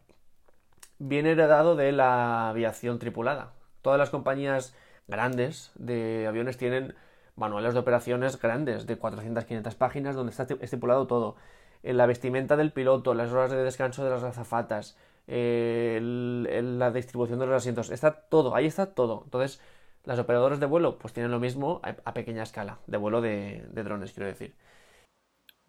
viene 0.98 1.32
heredado 1.32 1.76
de 1.76 1.92
la 1.92 2.48
aviación 2.48 2.98
tripulada. 2.98 3.52
Todas 3.82 3.98
las 3.98 4.10
compañías 4.10 4.74
grandes 5.06 5.72
de 5.76 6.26
aviones 6.28 6.56
tienen 6.58 6.94
manuales 7.38 7.74
de 7.74 7.80
operaciones 7.80 8.40
grandes, 8.40 8.86
de 8.86 8.96
400, 8.98 9.44
500 9.44 9.74
páginas, 9.76 10.16
donde 10.16 10.30
está 10.30 10.46
estipulado 10.60 11.06
todo. 11.06 11.36
En 11.82 11.96
la 11.96 12.06
vestimenta 12.06 12.56
del 12.56 12.72
piloto, 12.72 13.14
las 13.14 13.32
horas 13.32 13.50
de 13.50 13.62
descanso 13.62 14.04
de 14.04 14.10
las 14.10 14.24
azafatas, 14.24 14.98
la 15.26 16.90
distribución 16.90 17.38
de 17.38 17.46
los 17.46 17.56
asientos, 17.56 17.90
está 17.90 18.12
todo, 18.28 18.54
ahí 18.54 18.66
está 18.66 18.94
todo. 18.94 19.22
Entonces, 19.24 19.60
las 20.04 20.18
operadoras 20.18 20.58
de 20.58 20.66
vuelo 20.66 20.98
pues 20.98 21.12
tienen 21.12 21.30
lo 21.30 21.38
mismo 21.38 21.80
a, 21.82 22.14
pequeña 22.14 22.42
escala, 22.42 22.78
de 22.86 22.96
vuelo 22.96 23.20
de, 23.20 23.62
drones, 23.72 24.12
quiero 24.12 24.26
decir. 24.26 24.54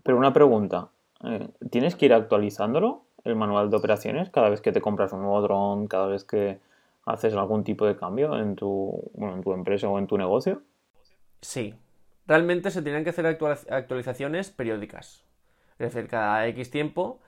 Pero 0.01 0.17
una 0.17 0.33
pregunta, 0.33 0.89
eh, 1.23 1.49
¿tienes 1.69 1.95
que 1.95 2.05
ir 2.05 2.13
actualizándolo, 2.13 3.03
el 3.25 3.35
manual 3.35 3.69
de 3.69 3.77
operaciones, 3.77 4.29
cada 4.29 4.49
vez 4.49 4.61
que 4.61 4.71
te 4.71 4.81
compras 4.81 5.11
un 5.11 5.21
nuevo 5.21 5.41
dron, 5.41 5.88
cada 5.88 6.07
vez 6.07 6.23
que 6.23 6.59
haces 7.05 7.33
algún 7.33 7.63
tipo 7.63 7.85
de 7.85 7.97
cambio 7.97 8.38
en 8.39 8.55
tu, 8.55 9.11
en 9.17 9.41
tu 9.41 9.53
empresa 9.53 9.89
o 9.89 9.99
en 9.99 10.07
tu 10.07 10.17
negocio? 10.17 10.61
Sí, 11.41 11.74
realmente 12.27 12.72
se 12.72 12.81
tienen 12.81 13.03
que 13.03 13.12
hacer 13.12 13.25
actualizaciones 13.25 14.50
periódicas. 14.50 15.24
Es 15.79 15.93
decir, 15.93 16.10
cada 16.10 16.46
X 16.48 16.69
tiempo 16.72 17.19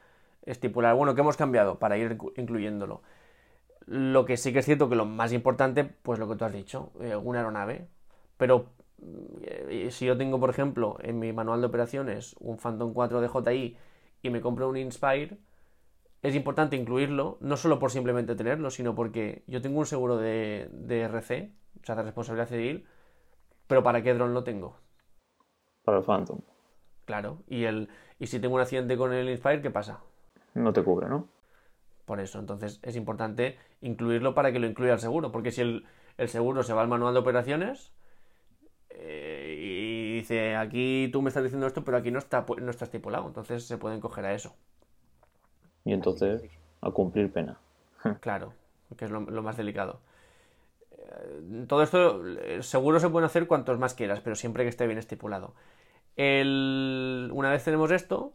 estipular, 0.46 0.96
bueno, 0.96 1.16
¿qué 1.16 1.22
hemos 1.22 1.38
cambiado? 1.38 1.80
Para 1.80 1.98
ir 1.98 2.18
incluyéndolo. 2.36 3.02
Lo 3.86 4.26
que 4.26 4.38
sí 4.38 4.54
que 4.54 4.60
es 4.60 4.66
cierto 4.66 4.90
que 4.90 4.96
lo 4.96 5.06
más 5.06 5.34
importante, 5.34 5.84
pues 5.86 6.20
lo 6.20 6.28
que 6.30 6.36
tú 6.36 6.46
has 6.46 6.54
dicho, 6.54 6.92
eh, 7.02 7.16
una 7.16 7.40
aeronave. 7.40 7.88
Pero 8.38 8.68
eh, 9.44 9.90
si 9.92 10.06
yo 10.06 10.18
tengo, 10.18 10.40
por 10.40 10.50
ejemplo, 10.50 10.98
en 11.02 11.20
mi 11.20 11.34
manual 11.34 11.62
de 11.62 11.68
operaciones 11.68 12.36
un 12.40 12.58
Phantom 12.58 12.94
4 12.94 13.22
de 13.22 13.30
JI 13.30 13.78
y 14.24 14.30
me 14.30 14.42
compro 14.42 14.70
un 14.70 14.78
Inspire, 14.78 15.38
es 16.22 16.36
importante 16.36 16.76
incluirlo, 16.76 17.38
no 17.42 17.58
solo 17.58 17.80
por 17.80 17.92
simplemente 17.92 18.36
tenerlo, 18.36 18.70
sino 18.70 18.94
porque 18.94 19.44
yo 19.48 19.62
tengo 19.62 19.80
un 19.80 19.86
seguro 19.88 20.18
de, 20.18 20.70
de 20.72 21.02
RC, 21.02 21.52
o 21.82 21.86
sea, 21.86 21.96
de 21.96 22.04
responsabilidad 22.04 22.48
civil, 22.50 22.86
pero 23.72 23.84
¿para 23.84 24.04
qué 24.04 24.14
dron 24.14 24.34
lo 24.34 24.44
tengo? 24.44 24.76
Para 25.86 26.00
el 26.00 26.04
Phantom. 26.04 26.42
Claro, 27.06 27.38
y, 27.48 27.64
el, 27.64 27.88
y 28.20 28.28
si 28.28 28.42
tengo 28.42 28.56
un 28.56 28.60
accidente 28.60 28.98
con 28.98 29.14
el 29.14 29.30
Inspire, 29.30 29.62
¿qué 29.62 29.72
pasa? 29.72 30.02
No 30.56 30.74
te 30.74 30.84
cubre, 30.84 31.08
¿no? 31.08 31.30
Por 32.04 32.20
eso, 32.20 32.38
entonces 32.38 32.82
es 32.84 32.98
importante 32.98 33.58
incluirlo 33.80 34.34
para 34.34 34.52
que 34.52 34.60
lo 34.60 34.68
incluya 34.68 34.92
el 34.92 35.00
seguro, 35.00 35.32
porque 35.32 35.52
si 35.52 35.62
el, 35.62 35.88
seguro 36.28 36.64
se 36.64 36.74
va 36.74 36.82
al 36.82 36.90
manual 36.90 37.14
de 37.14 37.22
operaciones 37.22 37.94
eh, 38.90 39.56
y 39.58 40.16
dice, 40.16 40.58
aquí 40.58 41.08
tú 41.14 41.22
me 41.22 41.30
estás 41.30 41.44
diciendo 41.44 41.66
esto, 41.66 41.86
pero 41.86 41.96
aquí 41.96 42.12
no 42.12 42.20
está, 42.20 42.46
no 42.62 42.72
está 42.72 42.84
estipulado, 42.84 43.26
entonces 43.28 43.66
se 43.66 43.78
pueden 43.78 44.02
coger 44.02 44.26
a 44.26 44.34
eso. 44.34 44.54
Y 45.86 45.94
entonces, 45.94 46.44
a 46.82 46.92
cumplir 46.92 47.32
pena. 47.32 47.58
claro, 48.20 48.52
que 48.98 49.06
es 49.06 49.12
lo, 49.12 49.22
más 49.22 49.56
delicado. 49.56 50.02
Eh, 51.12 51.66
todo 51.68 51.84
esto, 51.84 52.22
seguro 52.62 53.00
se 53.00 53.10
puede 53.10 53.26
hacer 53.26 53.48
cuantos 53.48 53.80
más 53.80 53.94
quieras, 53.94 54.22
pero 54.22 54.36
siempre 54.36 54.64
que 54.64 54.70
esté 54.70 54.88
bien 54.88 55.00
estipulado. 55.00 55.54
una 56.18 57.52
vez 57.52 57.64
tenemos 57.64 57.92
esto, 57.92 58.34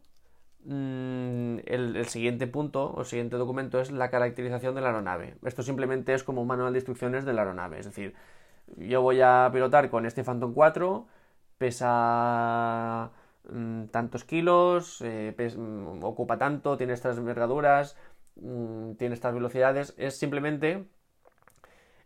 mm, 0.64 1.59
el, 1.66 1.97
el, 1.97 2.06
siguiente 2.06 2.47
punto 2.47 2.90
o 2.90 3.00
el 3.00 3.06
siguiente 3.06 3.37
documento 3.37 3.80
es 3.80 3.90
la 3.90 4.11
caracterización 4.11 4.75
de 4.75 4.80
la 4.80 4.88
aeronave. 4.88 5.37
Esto 5.45 5.62
simplemente 5.62 6.14
es 6.14 6.25
como 6.25 6.42
un 6.42 6.49
manual 6.49 6.73
de 6.73 6.78
instrucciones 6.80 7.25
de 7.25 7.33
la 7.33 7.42
aeronave. 7.42 7.78
Es 7.80 7.87
decir, 7.87 8.14
yo 8.76 9.02
voy 9.02 9.21
a 9.23 9.50
pilotar 9.52 9.90
con 9.90 10.06
este 10.06 10.25
Phantom 10.25 10.52
4, 10.54 11.06
pesa 11.59 13.12
Mm, 13.49 13.87
tantos 13.88 14.25
kilos, 14.25 15.00
eh, 15.02 15.35
mm, 15.56 16.02
ocupa 16.04 16.37
tanto, 16.38 16.76
tiene 16.76 16.92
estas 16.95 17.16
envergaduras, 17.18 17.97
tiene 18.35 19.14
estas 19.14 19.35
velocidades. 19.35 19.95
Es 19.99 20.18
simplemente. 20.18 20.87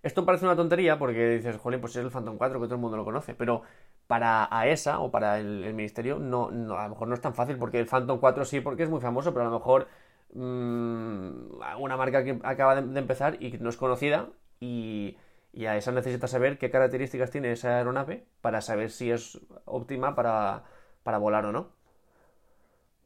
Esto 0.02 0.24
parece 0.24 0.46
una 0.46 0.56
tontería 0.56 0.98
porque 0.98 1.28
dices, 1.28 1.56
jolín, 1.58 1.80
pues 1.80 1.96
es 1.96 2.04
el 2.04 2.10
Phantom 2.10 2.38
4 2.38 2.60
que 2.60 2.66
todo 2.66 2.76
el 2.76 2.80
mundo 2.80 2.96
lo 2.96 3.04
conoce, 3.04 3.34
pero 3.34 3.62
para 4.06 4.48
AESA 4.50 5.00
o 5.00 5.10
para 5.10 5.38
el, 5.38 5.74
ministerio 5.74 6.18
no, 6.18 6.48
a 6.48 6.84
lo 6.84 6.88
mejor 6.90 7.08
no 7.08 7.14
es 7.14 7.20
tan 7.20 7.34
fácil 7.34 7.58
porque 7.58 7.78
el 7.78 7.86
Phantom 7.86 8.18
4 8.18 8.44
sí, 8.44 8.60
porque 8.60 8.84
es 8.84 8.90
muy 8.90 9.00
famoso, 9.00 9.32
pero 9.32 9.46
a 9.46 9.50
lo 9.50 9.58
mejor 9.58 9.88
una 10.32 11.96
marca 11.96 12.24
que 12.24 12.38
acaba 12.44 12.80
de, 12.80 12.98
empezar 12.98 13.36
y 13.42 13.58
no 13.58 13.68
es 13.68 13.76
conocida 13.76 14.28
y, 14.60 15.18
y 15.52 15.66
AESA 15.66 15.92
necesita 15.92 16.28
saber 16.28 16.56
qué 16.58 16.70
características 16.70 17.30
tiene 17.30 17.52
esa 17.52 17.76
aeronave 17.78 18.24
para 18.40 18.60
saber 18.60 18.90
si 18.90 19.10
es 19.10 19.40
óptima 19.64 20.14
para 20.14 20.64
para 21.02 21.18
volar 21.18 21.44
o 21.46 21.52
no. 21.52 21.70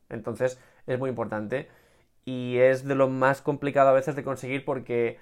Entonces 0.08 0.60
es 0.86 0.98
muy 0.98 1.10
importante 1.10 1.68
y 2.24 2.58
es 2.58 2.84
de 2.84 2.94
lo 2.94 3.08
más 3.08 3.42
complicado 3.42 3.90
a 3.90 3.92
veces 3.92 4.16
de 4.16 4.24
conseguir 4.24 4.64
porque 4.64 5.18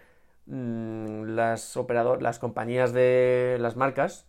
mm, 0.46 1.34
las 1.34 1.76
operador, 1.76 2.22
las 2.22 2.38
compañías 2.38 2.92
de 2.92 3.56
las 3.60 3.76
marcas 3.76 4.26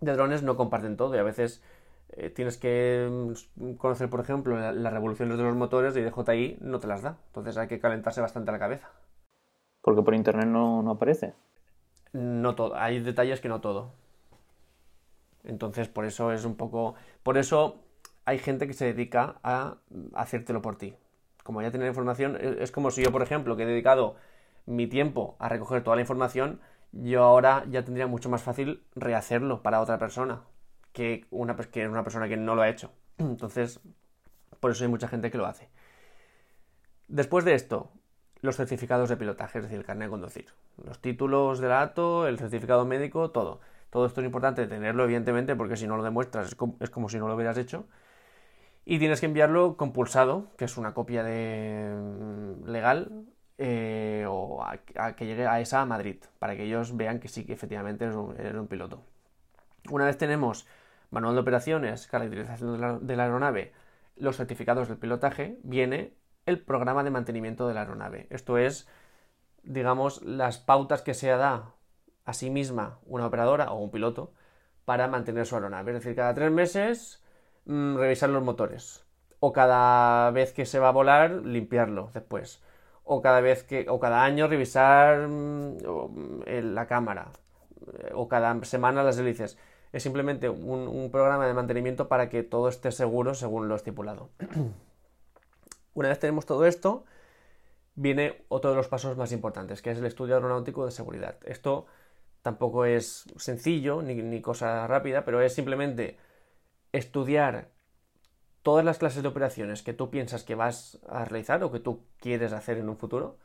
de 0.00 0.12
drones 0.12 0.42
no 0.42 0.56
comparten 0.56 0.96
todo 0.96 1.14
y 1.14 1.18
a 1.18 1.22
veces 1.22 1.62
eh, 2.10 2.30
tienes 2.30 2.58
que 2.58 3.08
mm, 3.56 3.74
conocer, 3.74 4.10
por 4.10 4.20
ejemplo, 4.20 4.56
las 4.72 4.92
revoluciones 4.92 5.38
de 5.38 5.44
los 5.44 5.56
motores 5.56 5.96
y 5.96 6.02
DJI 6.02 6.58
no 6.60 6.80
te 6.80 6.86
las 6.86 7.02
da. 7.02 7.18
Entonces 7.28 7.56
hay 7.56 7.68
que 7.68 7.80
calentarse 7.80 8.20
bastante 8.20 8.52
la 8.52 8.58
cabeza. 8.58 8.90
Porque 9.80 10.02
por 10.02 10.14
internet 10.14 10.46
no, 10.46 10.82
no 10.82 10.92
aparece. 10.92 11.34
No 12.12 12.54
todo, 12.54 12.76
hay 12.76 13.00
detalles 13.00 13.40
que 13.40 13.48
no 13.48 13.60
todo. 13.60 13.92
Entonces, 15.44 15.88
por 15.88 16.04
eso 16.04 16.32
es 16.32 16.44
un 16.44 16.56
poco. 16.56 16.94
Por 17.22 17.38
eso 17.38 17.80
hay 18.24 18.38
gente 18.38 18.66
que 18.66 18.74
se 18.74 18.86
dedica 18.86 19.36
a 19.42 19.78
hacértelo 20.14 20.62
por 20.62 20.76
ti. 20.76 20.94
Como 21.42 21.62
ya 21.62 21.70
tiene 21.70 21.86
la 21.86 21.90
información, 21.90 22.38
es 22.40 22.70
como 22.70 22.90
si 22.90 23.02
yo, 23.02 23.10
por 23.10 23.22
ejemplo, 23.22 23.56
que 23.56 23.64
he 23.64 23.66
dedicado 23.66 24.16
mi 24.66 24.86
tiempo 24.86 25.36
a 25.38 25.48
recoger 25.48 25.82
toda 25.82 25.96
la 25.96 26.02
información, 26.02 26.60
yo 26.92 27.24
ahora 27.24 27.64
ya 27.68 27.84
tendría 27.84 28.06
mucho 28.06 28.28
más 28.28 28.42
fácil 28.42 28.84
rehacerlo 28.94 29.62
para 29.62 29.80
otra 29.80 29.98
persona 29.98 30.42
que 30.92 31.26
una, 31.30 31.56
que 31.56 31.88
una 31.88 32.04
persona 32.04 32.28
que 32.28 32.36
no 32.36 32.54
lo 32.54 32.62
ha 32.62 32.68
hecho. 32.68 32.92
Entonces, 33.18 33.80
por 34.60 34.70
eso 34.70 34.84
hay 34.84 34.90
mucha 34.90 35.08
gente 35.08 35.30
que 35.30 35.38
lo 35.38 35.46
hace. 35.46 35.68
Después 37.08 37.44
de 37.44 37.54
esto, 37.54 37.90
los 38.40 38.56
certificados 38.56 39.08
de 39.08 39.16
pilotaje, 39.16 39.58
es 39.58 39.64
decir, 39.64 39.78
el 39.78 39.84
carnet 39.84 40.06
de 40.06 40.10
conducir. 40.10 40.46
Los 40.84 41.00
títulos 41.00 41.60
del 41.60 41.72
acto, 41.72 42.26
el 42.26 42.38
certificado 42.38 42.84
médico, 42.84 43.30
todo. 43.30 43.60
Todo 43.90 44.06
esto 44.06 44.20
es 44.20 44.26
importante 44.26 44.66
tenerlo, 44.66 45.04
evidentemente, 45.04 45.54
porque 45.54 45.76
si 45.76 45.86
no 45.86 45.96
lo 45.96 46.02
demuestras 46.02 46.56
es 46.80 46.90
como, 46.90 47.08
si 47.08 47.18
no 47.18 47.28
lo 47.28 47.34
hubieras 47.34 47.58
hecho. 47.58 47.86
Y 48.84 48.98
tienes 48.98 49.20
que 49.20 49.26
enviarlo 49.26 49.76
compulsado, 49.76 50.48
que 50.56 50.64
es 50.64 50.76
una 50.76 50.94
copia 50.94 51.22
de 51.22 51.94
mm, 51.94 52.68
legal, 52.68 53.26
eh, 53.64 54.24
o 54.28 54.60
a, 54.64 54.76
que 55.14 55.24
llegue 55.24 55.46
a 55.46 55.60
esa 55.60 55.82
a 55.82 55.86
Madrid, 55.86 56.16
para 56.40 56.56
que 56.56 56.64
ellos 56.64 56.96
vean 56.96 57.20
que 57.20 57.28
sí, 57.28 57.44
que 57.44 57.52
efectivamente 57.52 58.04
eres 58.04 58.16
un, 58.16 58.66
piloto. 58.66 59.04
Una 59.88 60.04
vez 60.04 60.18
tenemos 60.18 60.66
manual 61.10 61.36
de 61.36 61.42
operaciones, 61.42 62.08
caracterización 62.08 63.06
de 63.06 63.16
la, 63.16 63.22
aeronave, 63.22 63.72
los 64.16 64.36
certificados 64.36 64.88
del 64.88 64.98
pilotaje, 64.98 65.60
viene 65.62 66.12
el 66.44 66.58
programa 66.60 67.04
de 67.04 67.10
mantenimiento 67.10 67.68
de 67.68 67.74
la 67.74 67.82
aeronave. 67.82 68.26
Esto 68.30 68.58
es, 68.58 68.88
digamos, 69.62 70.22
las 70.22 70.58
pautas 70.58 71.02
que 71.02 71.14
se 71.14 71.28
da 71.28 71.70
a 72.24 72.32
sí 72.32 72.50
misma 72.50 72.98
una 73.06 73.26
operadora 73.26 73.70
o 73.70 73.78
un 73.78 73.92
piloto 73.92 74.34
para 74.84 75.06
mantener 75.06 75.46
su 75.46 75.54
aeronave. 75.54 75.92
Es 75.92 76.02
decir, 76.02 76.16
cada 76.16 76.34
tres 76.34 76.50
meses 76.50 77.22
mm, 77.66 77.96
revisar 77.96 78.28
los 78.30 78.42
motores. 78.42 79.06
O 79.38 79.52
cada 79.52 80.32
vez 80.32 80.52
que 80.52 80.66
se 80.66 80.80
va 80.80 80.88
a 80.88 80.92
volar, 80.92 81.30
limpiarlo 81.44 82.10
después. 82.12 82.60
O 83.04 83.20
cada 83.20 83.40
vez 83.40 83.64
que. 83.64 83.86
o 83.88 83.98
cada 83.98 84.24
año 84.24 84.48
revisar 84.48 85.28
mm, 85.28 86.42
la 86.46 86.86
cámara. 86.86 87.32
O 88.14 88.28
cada 88.28 88.64
semana 88.64 89.02
las 89.02 89.18
hélices. 89.18 89.58
Es 89.92 90.02
simplemente 90.02 90.48
un, 90.48 90.88
un 90.88 91.10
programa 91.10 91.46
de 91.46 91.54
mantenimiento 91.54 92.08
para 92.08 92.28
que 92.28 92.42
todo 92.42 92.68
esté 92.68 92.92
seguro 92.92 93.34
según 93.34 93.68
lo 93.68 93.74
estipulado. 93.76 94.30
Una 95.94 96.08
vez 96.08 96.18
tenemos 96.18 96.46
todo 96.46 96.64
esto, 96.64 97.04
viene 97.94 98.44
otro 98.48 98.70
de 98.70 98.76
los 98.76 98.88
pasos 98.88 99.16
más 99.16 99.32
importantes, 99.32 99.82
que 99.82 99.90
es 99.90 99.98
el 99.98 100.06
estudio 100.06 100.34
aeronáutico 100.34 100.86
de 100.86 100.90
seguridad. 100.90 101.36
Esto 101.44 101.86
tampoco 102.40 102.84
es 102.84 103.24
sencillo 103.36 104.02
ni, 104.02 104.40
cosa 104.40 104.86
rápida, 104.86 105.24
pero 105.24 105.40
es 105.40 105.54
simplemente 105.54 106.18
estudiar 106.92 107.68
todas 108.62 108.84
las 108.84 108.98
clases 108.98 109.22
de 109.22 109.28
operaciones 109.28 109.82
que 109.82 109.92
tú 109.92 110.10
piensas 110.10 110.44
que 110.44 110.54
vas 110.54 110.98
a 111.08 111.24
realizar 111.24 111.62
o 111.64 111.72
que 111.72 111.80
tú 111.80 112.04
quieres 112.18 112.52
hacer 112.52 112.78
en 112.78 112.88
un 112.88 112.96
futuro 112.96 113.38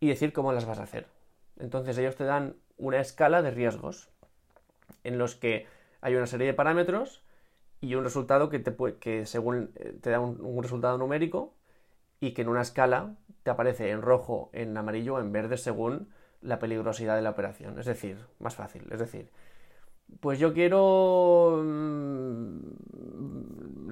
y 0.00 0.08
decir 0.08 0.32
cómo 0.32 0.52
las 0.52 0.66
vas 0.66 0.78
a 0.78 0.84
hacer. 0.84 1.06
Entonces 1.58 1.98
ellos 1.98 2.16
te 2.16 2.24
dan 2.24 2.56
una 2.76 3.00
escala 3.00 3.42
de 3.42 3.50
riesgos 3.50 4.10
en 5.04 5.18
los 5.18 5.34
que 5.34 5.66
hay 6.00 6.14
una 6.14 6.26
serie 6.26 6.46
de 6.46 6.54
parámetros 6.54 7.22
y 7.80 7.94
un 7.94 8.04
resultado 8.04 8.48
que, 8.48 8.58
te 8.58 8.74
que 9.00 9.26
según 9.26 9.72
eh, 9.76 9.96
te 10.00 10.10
da 10.10 10.20
un 10.20 10.62
resultado 10.62 10.98
numérico 10.98 11.54
y 12.20 12.32
que 12.32 12.42
en 12.42 12.48
una 12.48 12.62
escala 12.62 13.16
te 13.42 13.50
aparece 13.50 13.90
en 13.90 14.02
rojo, 14.02 14.50
en 14.52 14.76
amarillo 14.76 15.14
o 15.14 15.20
en 15.20 15.32
verde 15.32 15.56
según 15.56 16.08
la 16.40 16.58
peligrosidad 16.58 17.16
de 17.16 17.22
la 17.22 17.30
operación. 17.30 17.78
Es 17.78 17.86
decir, 17.86 18.18
más 18.38 18.54
fácil. 18.54 18.86
Es 18.90 19.00
decir, 19.00 19.30
pues 20.20 20.38
yo 20.38 20.52
quiero 20.52 21.62
mm, 21.64 22.58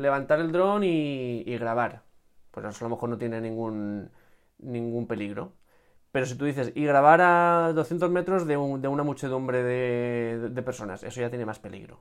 levantar 0.00 0.40
el 0.40 0.52
dron 0.52 0.83
y, 0.85 1.45
grabar. 1.59 2.02
Pues 2.50 2.66
eso 2.66 2.85
a 2.85 2.88
lo 2.88 2.97
mejor 2.97 3.09
no 3.11 3.19
tiene 3.19 3.40
ningún, 3.40 4.11
ningún 4.59 5.07
peligro. 5.07 5.52
Pero 6.12 6.26
si 6.26 6.37
tú 6.37 6.45
dices, 6.45 6.73
y 6.75 6.85
grabar 6.85 7.21
a 7.23 7.73
200 7.75 8.11
metros 8.11 8.47
de, 8.47 8.57
una 8.57 9.02
muchedumbre 9.04 9.62
de, 9.62 10.50
de, 10.50 10.62
personas, 10.62 11.04
eso 11.04 11.21
ya 11.21 11.30
tiene 11.30 11.47
más 11.47 11.61
peligro. 11.61 12.00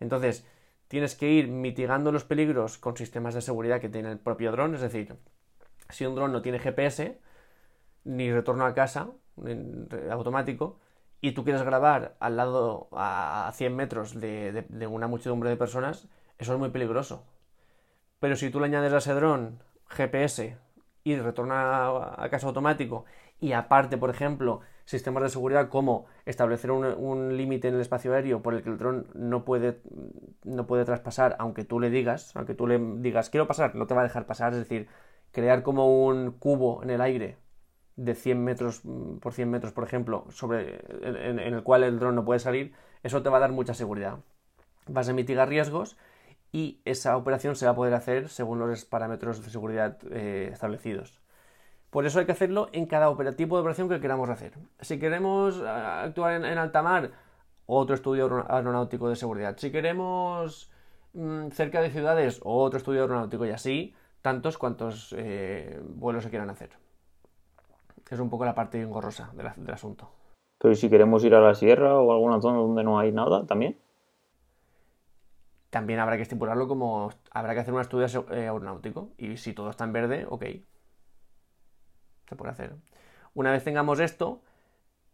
Entonces, 0.00 0.46
tienes 0.88 1.14
que 1.14 1.30
ir 1.30 1.48
mitigando 1.48 2.10
los 2.12 2.24
peligros 2.24 2.78
con 2.78 2.96
sistemas 2.96 3.34
de 3.34 3.42
seguridad 3.42 3.80
que 3.80 3.88
tiene 3.88 4.10
el 4.10 4.18
propio 4.18 4.50
dron. 4.52 4.74
Es 4.74 4.80
decir, 4.80 5.16
si 5.88 6.04
un 6.06 6.14
dron 6.16 6.32
no 6.32 6.42
tiene 6.42 6.58
GPS, 6.58 7.20
ni 8.04 8.32
retorno 8.32 8.66
a 8.66 8.74
casa 8.74 9.10
automático, 10.10 10.78
y 11.24 11.32
tú 11.32 11.42
quieres 11.42 11.62
grabar 11.62 12.16
al 12.20 12.36
lado 12.36 12.88
a 12.92 13.50
100 13.54 13.74
metros 13.74 14.20
de, 14.20 14.86
una 14.90 15.06
muchedumbre 15.06 15.48
de 15.48 15.56
personas, 15.56 16.06
eso 16.38 16.52
es 16.52 16.58
muy 16.58 16.68
peligroso. 16.68 17.24
Pero 18.24 18.36
si 18.36 18.48
tú 18.48 18.58
le 18.58 18.64
añades 18.64 18.90
a 18.94 18.96
ese 18.96 19.12
dron 19.12 19.62
GPS 19.86 20.56
y 21.02 21.14
retorna 21.16 21.88
a 22.16 22.26
casa 22.30 22.46
automático 22.46 23.04
y 23.38 23.52
aparte, 23.52 23.98
por 23.98 24.08
ejemplo, 24.08 24.62
sistemas 24.86 25.24
de 25.24 25.28
seguridad 25.28 25.68
como 25.68 26.06
establecer 26.24 26.70
un, 26.70 27.36
límite 27.36 27.68
en 27.68 27.74
el 27.74 27.82
espacio 27.82 28.14
aéreo 28.14 28.40
por 28.40 28.54
el 28.54 28.62
que 28.62 28.70
el 28.70 28.78
dron 28.78 29.08
no 29.12 29.44
puede, 29.44 29.82
no 30.42 30.66
puede 30.66 30.86
traspasar, 30.86 31.36
aunque 31.38 31.64
tú 31.64 31.80
le 31.80 31.90
digas, 31.90 32.34
aunque 32.34 32.54
tú 32.54 32.66
le 32.66 32.78
digas 32.78 33.28
quiero 33.28 33.46
pasar, 33.46 33.74
no 33.74 33.86
te 33.86 33.92
va 33.92 34.00
a 34.00 34.04
dejar 34.04 34.24
pasar, 34.24 34.54
es 34.54 34.60
decir, 34.60 34.88
crear 35.30 35.62
como 35.62 36.06
un 36.06 36.30
cubo 36.30 36.82
en 36.82 36.88
el 36.88 37.02
aire 37.02 37.36
de 37.96 38.14
100 38.14 38.42
metros 38.42 38.86
mm, 38.86 39.18
por 39.18 39.34
100 39.34 39.50
metros, 39.50 39.74
por 39.74 39.84
ejemplo, 39.84 40.24
sobre, 40.30 40.80
en, 41.02 41.40
el 41.40 41.62
cual 41.62 41.84
el 41.84 41.98
dron 41.98 42.14
no 42.14 42.24
puede 42.24 42.40
salir, 42.40 42.72
eso 43.02 43.22
te 43.22 43.28
va 43.28 43.36
a 43.36 43.40
dar 43.40 43.52
mucha 43.52 43.74
seguridad. 43.74 44.20
Vas 44.86 45.10
a 45.10 45.12
mitigar 45.12 45.50
riesgos 45.50 45.98
y 46.54 46.80
esa 46.84 47.16
operación 47.16 47.56
se 47.56 47.66
va 47.66 47.72
a 47.72 47.74
poder 47.74 47.94
hacer 47.94 48.28
según 48.28 48.60
los 48.60 48.84
parámetros 48.84 49.44
de 49.44 49.50
seguridad 49.50 49.98
eh, 50.12 50.50
establecidos. 50.52 51.20
Por 51.90 52.06
eso 52.06 52.20
hay 52.20 52.26
que 52.26 52.32
hacerlo 52.32 52.68
en 52.72 52.86
cada 52.86 53.10
operativo 53.10 53.56
de 53.56 53.62
operación 53.62 53.88
que 53.88 54.00
queramos 54.00 54.30
hacer. 54.30 54.52
Si 54.80 55.00
queremos 55.00 55.58
eh, 55.58 55.66
actuar 55.66 56.44
en, 56.44 56.58
alta 56.58 56.80
mar, 56.80 57.10
otro 57.66 57.96
estudio 57.96 58.46
aeronáutico 58.48 59.08
de 59.08 59.16
seguridad. 59.16 59.56
Si 59.58 59.72
queremos 59.72 60.70
mm, 61.14 61.48
cerca 61.48 61.80
de 61.80 61.90
ciudades, 61.90 62.40
otro 62.44 62.78
estudio 62.78 63.02
aeronáutico 63.02 63.44
y 63.46 63.50
así, 63.50 63.94
tantos 64.22 64.56
cuantos 64.56 65.12
eh, 65.18 65.80
vuelos 65.82 66.22
se 66.22 66.30
quieran 66.30 66.50
hacer 66.50 66.70
es 68.14 68.20
un 68.20 68.30
poco 68.30 68.44
la 68.44 68.54
parte 68.54 68.80
engorrosa 68.80 69.30
del, 69.34 69.70
asunto. 69.70 70.10
Pero 70.58 70.74
si 70.74 70.88
queremos 70.88 71.24
ir 71.24 71.34
a 71.34 71.40
la 71.40 71.54
sierra 71.54 71.98
o 71.98 72.10
a 72.10 72.14
alguna 72.14 72.40
zona 72.40 72.58
donde 72.58 72.84
no 72.84 72.98
hay 72.98 73.12
nada, 73.12 73.46
también? 73.46 73.76
También 75.74 75.98
habrá 75.98 76.14
que 76.16 76.22
estipularlo 76.22 76.68
como 76.68 77.10
habrá 77.32 77.52
que 77.52 77.58
hacer 77.58 77.74
un 77.74 77.80
estudio 77.80 78.06
eh, 78.30 78.42
aeronáutico. 78.42 79.10
Y 79.18 79.38
si 79.38 79.54
todo 79.54 79.70
está 79.70 79.82
en 79.82 79.92
verde, 79.92 80.24
ok. 80.28 80.44
Se 82.28 82.36
puede 82.36 82.52
hacer. 82.52 82.76
Una 83.34 83.50
vez 83.50 83.64
tengamos 83.64 83.98
esto 83.98 84.40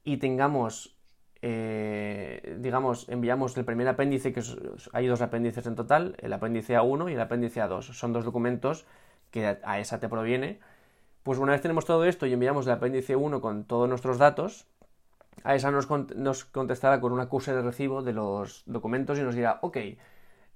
y 0.04 0.18
tengamos, 0.18 0.98
eh, 1.40 2.58
digamos, 2.60 3.08
enviamos 3.08 3.56
el 3.56 3.64
primer 3.64 3.88
apéndice, 3.88 4.34
que 4.34 4.42
hay 4.92 5.06
dos 5.06 5.22
apéndices 5.22 5.64
en 5.66 5.76
total, 5.76 6.14
el 6.18 6.30
apéndice 6.34 6.76
A1 6.76 7.10
y 7.10 7.14
el 7.14 7.20
apéndice 7.22 7.62
A2. 7.62 7.94
Son 7.94 8.12
dos 8.12 8.26
documentos 8.26 8.84
que 9.30 9.56
a 9.62 9.80
esa 9.80 9.98
te 9.98 10.10
proviene 10.10 10.60
pues 11.22 11.38
una 11.38 11.52
vez 11.52 11.60
tenemos 11.60 11.84
todo 11.84 12.04
esto 12.04 12.26
y 12.26 12.32
enviamos 12.32 12.66
el 12.66 12.72
apéndice 12.72 13.14
1 13.16 13.40
con 13.40 13.64
todos 13.64 13.88
nuestros 13.88 14.18
datos, 14.18 14.66
a 15.44 15.54
esa 15.54 15.70
nos, 15.70 16.44
contestará 16.46 17.00
con 17.00 17.12
un 17.12 17.20
acuse 17.20 17.52
de 17.52 17.62
recibo 17.62 18.02
de 18.02 18.12
los 18.12 18.62
documentos 18.66 19.18
y 19.18 19.22
nos 19.22 19.34
dirá, 19.34 19.58
ok, 19.62 19.76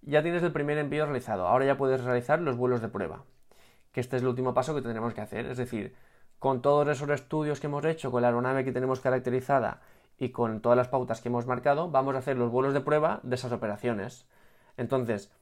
ya 0.07 0.23
tienes 0.23 0.43
el 0.43 0.53
primer 0.53 0.79
envío 0.79 1.05
realizado, 1.05 1.47
ahora 1.47 1.65
ya 1.65 1.77
puedes 1.77 2.03
realizar 2.03 2.41
los 2.41 2.57
vuelos 2.57 2.81
de 2.81 2.89
prueba. 2.89 3.25
Que 3.93 4.01
este 4.01 4.17
es 4.17 4.23
el 4.23 4.29
último 4.29 4.55
paso 4.55 4.75
que 4.75 4.83
tendremos 4.83 5.15
que 5.15 5.21
hacer, 5.21 5.47
es 5.47 5.57
decir, 5.57 5.95
con 6.39 6.63
todos 6.63 6.89
esos 6.89 7.09
estudios 7.11 7.61
que 7.61 7.69
hemos 7.69 7.85
hecho, 7.85 8.11
con 8.11 8.23
la 8.23 8.29
aeronave 8.29 8.65
que 8.65 8.73
tenemos 8.73 9.01
caracterizada 9.01 9.81
y 10.19 10.31
con 10.31 10.61
todas 10.61 10.77
las 10.77 10.89
pautas 10.89 11.21
que 11.21 11.29
hemos 11.29 11.47
marcado, 11.47 11.91
vamos 11.91 12.15
a 12.15 12.19
hacer 12.19 12.37
los 12.37 12.51
vuelos 12.51 12.75
de 12.75 12.81
prueba 12.81 13.21
de 13.23 13.35
esas 13.35 13.53
operaciones. 13.53 14.27
Entonces, 14.77 15.33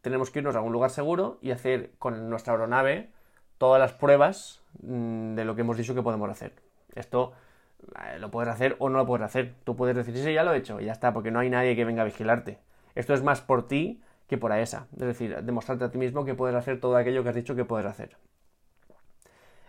tenemos 0.00 0.30
que 0.30 0.38
irnos 0.38 0.56
a 0.56 0.60
un 0.60 0.72
lugar 0.72 0.90
seguro 0.90 1.38
y 1.42 1.50
hacer 1.50 1.92
con 1.98 2.30
nuestra 2.30 2.52
aeronave 2.52 3.10
todas 3.58 3.80
las 3.80 3.92
pruebas 3.92 4.62
mm, 4.80 5.34
de 5.34 5.44
lo 5.44 5.54
que 5.54 5.62
hemos 5.62 5.76
dicho 5.76 5.94
que 5.94 6.02
podemos 6.02 6.30
hacer. 6.30 6.54
Esto 6.94 7.32
eh, 7.96 8.18
lo 8.18 8.30
puedes 8.30 8.52
hacer 8.52 8.76
o 8.78 8.88
no 8.88 8.98
lo 8.98 9.06
puedes 9.06 9.24
hacer. 9.24 9.54
Tú 9.64 9.76
puedes 9.76 9.96
decir, 9.96 10.16
sí, 10.16 10.32
ya 10.32 10.44
lo 10.44 10.52
he 10.52 10.58
hecho, 10.58 10.80
y 10.80 10.86
ya 10.86 10.92
está, 10.92 11.12
porque 11.12 11.30
no 11.30 11.40
hay 11.40 11.50
nadie 11.50 11.74
que 11.74 11.84
venga 11.84 12.02
a 12.02 12.06
vigilarte. 12.06 12.58
Esto 12.94 13.14
es 13.14 13.22
más 13.22 13.40
por 13.40 13.66
ti 13.66 14.02
que 14.26 14.38
por 14.38 14.52
esa. 14.52 14.88
Es 14.92 15.06
decir, 15.06 15.42
demostrarte 15.42 15.84
a 15.84 15.90
ti 15.90 15.98
mismo 15.98 16.24
que 16.24 16.34
puedes 16.34 16.56
hacer 16.56 16.80
todo 16.80 16.96
aquello 16.96 17.22
que 17.22 17.30
has 17.30 17.34
dicho 17.34 17.56
que 17.56 17.64
puedes 17.64 17.86
hacer. 17.86 18.16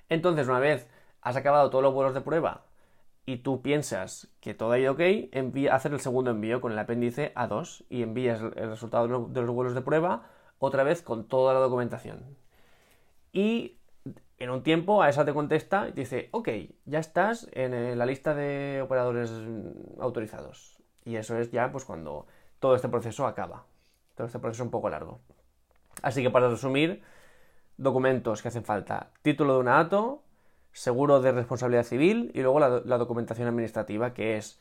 Entonces, 0.09 0.47
una 0.47 0.59
vez 0.59 0.87
has 1.21 1.35
acabado 1.35 1.69
todos 1.69 1.83
los 1.83 1.93
vuelos 1.93 2.13
de 2.13 2.21
prueba 2.21 2.65
y 3.25 3.37
tú 3.37 3.61
piensas 3.61 4.27
que 4.39 4.53
todo 4.53 4.71
ha 4.71 4.79
ido 4.79 4.93
ok, 4.93 5.01
envía, 5.31 5.75
hacer 5.75 5.93
el 5.93 5.99
segundo 5.99 6.31
envío 6.31 6.61
con 6.61 6.71
el 6.71 6.79
apéndice 6.79 7.33
A2 7.35 7.85
y 7.89 8.01
envías 8.01 8.41
el 8.41 8.69
resultado 8.69 9.27
de 9.27 9.41
los 9.41 9.51
vuelos 9.51 9.75
de 9.75 9.81
prueba 9.81 10.27
otra 10.57 10.83
vez 10.83 11.01
con 11.01 11.27
toda 11.27 11.53
la 11.53 11.59
documentación. 11.59 12.37
Y 13.31 13.77
en 14.39 14.49
un 14.49 14.63
tiempo 14.63 15.03
a 15.03 15.09
esa 15.09 15.25
te 15.25 15.33
contesta 15.33 15.89
y 15.89 15.91
dice, 15.91 16.29
ok, 16.31 16.49
ya 16.85 16.99
estás 16.99 17.47
en 17.51 17.73
eh, 17.73 17.95
la 17.95 18.05
lista 18.05 18.33
de 18.33 18.81
operadores 18.81 19.31
mm, 19.31 20.01
autorizados. 20.01 20.81
Y 21.05 21.17
eso 21.17 21.37
es 21.37 21.51
ya 21.51 21.71
pues 21.71 21.85
cuando 21.85 22.25
todo 22.59 22.75
este 22.75 22.89
proceso 22.89 23.25
acaba. 23.25 23.65
Todo 24.15 24.27
este 24.27 24.39
proceso 24.39 24.63
es 24.63 24.65
un 24.65 24.71
poco 24.71 24.89
largo. 24.89 25.19
Así 26.01 26.21
que 26.21 26.29
para 26.29 26.49
resumir, 26.49 27.01
documentos 27.77 28.41
que 28.41 28.49
hacen 28.49 28.63
falta. 28.63 29.11
Título 29.21 29.55
de 29.55 29.59
un 29.59 29.67
ATO, 29.67 30.21
seguro 30.71 31.21
de 31.21 31.31
responsabilidad 31.31 31.83
civil 31.83 32.31
y 32.33 32.41
luego 32.41 32.59
la, 32.59 32.81
la 32.85 32.97
documentación 32.97 33.47
administrativa 33.47 34.13
que 34.13 34.37
es 34.37 34.59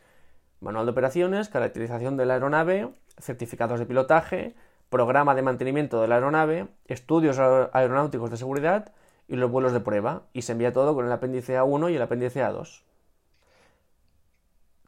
manual 0.60 0.86
de 0.86 0.92
operaciones, 0.92 1.48
caracterización 1.48 2.16
de 2.16 2.26
la 2.26 2.34
aeronave, 2.34 2.90
certificados 3.18 3.78
de 3.78 3.86
pilotaje, 3.86 4.54
programa 4.88 5.34
de 5.34 5.42
mantenimiento 5.42 6.00
de 6.00 6.08
la 6.08 6.16
aeronave, 6.16 6.68
estudios 6.86 7.38
aeronáuticos 7.38 8.30
de 8.30 8.36
seguridad 8.36 8.92
y 9.28 9.36
los 9.36 9.50
vuelos 9.50 9.72
de 9.72 9.80
prueba, 9.80 10.22
y 10.32 10.42
se 10.42 10.52
envía 10.52 10.72
todo 10.72 10.94
con 10.94 11.04
el 11.04 11.12
apéndice 11.12 11.58
A1 11.58 11.92
y 11.92 11.96
el 11.96 12.02
apéndice 12.02 12.42
A2. 12.42 12.82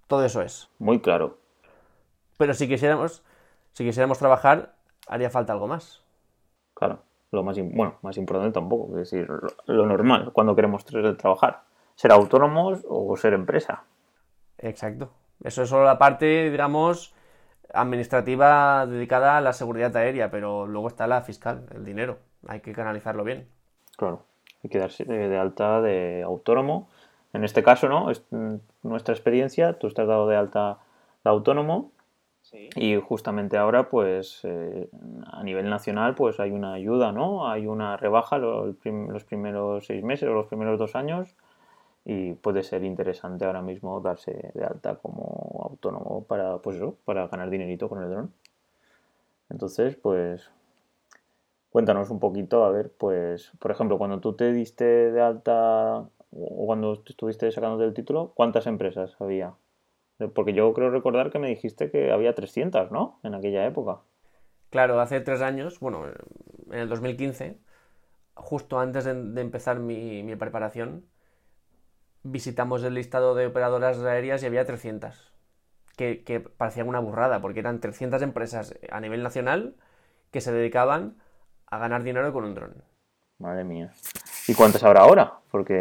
Todo 0.06 0.24
eso 0.24 0.40
es. 0.42 0.70
Muy 0.78 1.00
claro. 1.00 1.39
Pero 2.40 2.54
si 2.54 2.66
quisiéramos, 2.66 3.22
si 3.74 3.84
quisiéramos 3.84 4.18
trabajar, 4.18 4.72
haría 5.08 5.28
falta 5.28 5.52
algo 5.52 5.68
más. 5.68 6.02
Claro, 6.72 7.02
lo 7.32 7.42
más, 7.42 7.58
bueno, 7.58 7.96
más 8.00 8.16
importante 8.16 8.52
tampoco, 8.52 8.96
es 8.96 9.10
decir, 9.10 9.28
lo, 9.66 9.84
normal 9.84 10.32
cuando 10.32 10.56
queremos 10.56 10.82
trabajar. 11.18 11.64
Ser 11.96 12.12
autónomos 12.12 12.80
o 12.88 13.14
ser 13.18 13.34
empresa. 13.34 13.82
Exacto. 14.56 15.10
Eso 15.44 15.64
es 15.64 15.68
solo 15.68 15.84
la 15.84 15.98
parte, 15.98 16.50
digamos, 16.50 17.14
administrativa 17.74 18.86
dedicada 18.86 19.36
a 19.36 19.42
la 19.42 19.52
seguridad 19.52 19.94
aérea, 19.94 20.30
pero 20.30 20.66
luego 20.66 20.88
está 20.88 21.06
la 21.06 21.20
fiscal, 21.20 21.66
el 21.74 21.84
dinero. 21.84 22.20
Hay 22.48 22.60
que 22.60 22.72
canalizarlo 22.72 23.22
bien. 23.22 23.48
Claro, 23.98 24.24
hay 24.64 24.70
que 24.70 24.78
darse 24.78 25.04
de 25.04 25.38
alta 25.38 25.82
de 25.82 26.22
autónomo. 26.22 26.88
En 27.34 27.44
este 27.44 27.62
caso, 27.62 27.90
¿no? 27.90 28.10
Es 28.10 28.24
nuestra 28.82 29.12
experiencia, 29.12 29.74
tú 29.74 29.88
estás 29.88 30.08
dado 30.08 30.26
de 30.26 30.36
alta 30.36 30.78
de 31.22 31.28
autónomo 31.28 31.92
y 32.76 32.96
justamente 32.96 33.56
ahora, 33.56 33.88
pues 33.88 34.40
eh, 34.44 34.88
a 35.26 35.42
nivel 35.42 35.68
nacional, 35.70 36.14
pues 36.14 36.40
hay 36.40 36.50
una 36.50 36.74
ayuda, 36.74 37.12
¿no? 37.12 37.48
Hay 37.48 37.66
una 37.66 37.96
rebaja 37.96 38.38
los, 38.38 38.74
los 38.84 39.24
primeros 39.24 39.86
seis 39.86 40.02
meses 40.02 40.28
o 40.28 40.34
los 40.34 40.46
primeros 40.46 40.78
dos 40.78 40.94
años 40.94 41.36
y 42.04 42.34
puede 42.34 42.62
ser 42.62 42.84
interesante 42.84 43.44
ahora 43.44 43.62
mismo 43.62 44.00
darse 44.00 44.50
de 44.54 44.64
alta 44.64 44.96
como 44.96 45.66
autónomo 45.70 46.24
para, 46.24 46.58
pues 46.58 46.78
para 47.04 47.28
ganar 47.28 47.50
dinerito 47.50 47.88
con 47.88 48.02
el 48.02 48.10
dron. 48.10 48.32
Entonces, 49.50 49.96
pues 49.96 50.50
cuéntanos 51.70 52.10
un 52.10 52.20
poquito, 52.20 52.64
a 52.64 52.70
ver, 52.70 52.92
pues, 52.96 53.52
por 53.58 53.70
ejemplo, 53.70 53.98
cuando 53.98 54.20
tú 54.20 54.34
te 54.34 54.52
diste 54.52 54.84
de 54.84 55.20
alta 55.20 56.08
o 56.32 56.66
cuando 56.66 57.02
estuviste 57.06 57.50
sacando 57.52 57.78
del 57.78 57.94
título, 57.94 58.32
¿cuántas 58.34 58.66
empresas 58.66 59.16
había? 59.20 59.54
Porque 60.28 60.52
yo 60.52 60.72
creo 60.74 60.90
recordar 60.90 61.30
que 61.30 61.38
me 61.38 61.48
dijiste 61.48 61.90
que 61.90 62.12
había 62.12 62.34
300, 62.34 62.90
¿no? 62.90 63.20
En 63.22 63.34
aquella 63.34 63.66
época. 63.66 64.00
Claro, 64.70 65.00
hace 65.00 65.20
tres 65.20 65.40
años, 65.40 65.80
bueno, 65.80 66.06
en 66.70 66.78
el 66.78 66.88
2015, 66.88 67.58
justo 68.34 68.78
antes 68.78 69.04
de, 69.04 69.40
empezar 69.40 69.80
mi, 69.80 70.22
mi 70.22 70.36
preparación, 70.36 71.04
visitamos 72.22 72.84
el 72.84 72.94
listado 72.94 73.34
de 73.34 73.46
operadoras 73.46 73.98
aéreas 73.98 74.42
y 74.42 74.46
había 74.46 74.64
300. 74.64 75.32
Que, 75.96 76.22
que 76.22 76.40
parecían 76.40 76.88
una 76.88 77.00
burrada, 77.00 77.40
porque 77.40 77.60
eran 77.60 77.80
300 77.80 78.22
empresas 78.22 78.74
a 78.90 79.00
nivel 79.00 79.22
nacional 79.22 79.74
que 80.30 80.40
se 80.40 80.52
dedicaban 80.52 81.16
a 81.66 81.78
ganar 81.78 82.02
dinero 82.02 82.32
con 82.32 82.44
un 82.44 82.54
dron. 82.54 82.84
Madre 83.38 83.64
mía. 83.64 83.92
¿Y 84.48 84.54
cuántas 84.54 84.82
habrá 84.84 85.00
ahora? 85.00 85.40
Porque, 85.50 85.74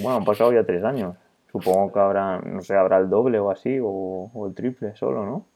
bueno, 0.00 0.16
han 0.16 0.24
pasado 0.24 0.52
ya 0.52 0.64
tres 0.64 0.84
años. 0.84 1.16
Supongo 1.54 1.92
que 1.92 2.00
habrá, 2.00 2.40
no 2.40 2.62
sé, 2.62 2.74
habrá 2.74 2.98
el 2.98 3.08
doble 3.08 3.38
o 3.38 3.48
así, 3.48 3.78
o, 3.80 4.44
el 4.48 4.54
triple 4.56 4.96
solo, 4.96 5.24
¿no? 5.24 5.46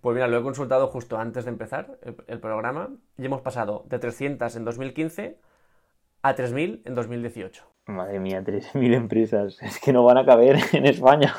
Pues 0.00 0.14
mira, 0.14 0.28
lo 0.28 0.38
he 0.38 0.42
consultado 0.44 0.86
justo 0.86 1.18
antes 1.18 1.44
de 1.44 1.50
empezar 1.50 1.98
el, 2.02 2.14
el 2.28 2.38
programa 2.38 2.90
y 3.18 3.26
hemos 3.26 3.40
pasado 3.40 3.84
de 3.88 3.98
300 3.98 4.54
en 4.54 4.64
2015 4.64 5.38
a 6.22 6.36
3.000 6.36 6.82
en 6.84 6.94
2018. 6.94 7.64
Madre 7.86 8.20
mía, 8.20 8.44
3.000 8.44 8.94
empresas. 8.94 9.60
Es 9.60 9.80
que 9.80 9.92
no 9.92 10.04
van 10.04 10.18
a 10.18 10.24
caber 10.24 10.56
en 10.72 10.86
España. 10.86 11.34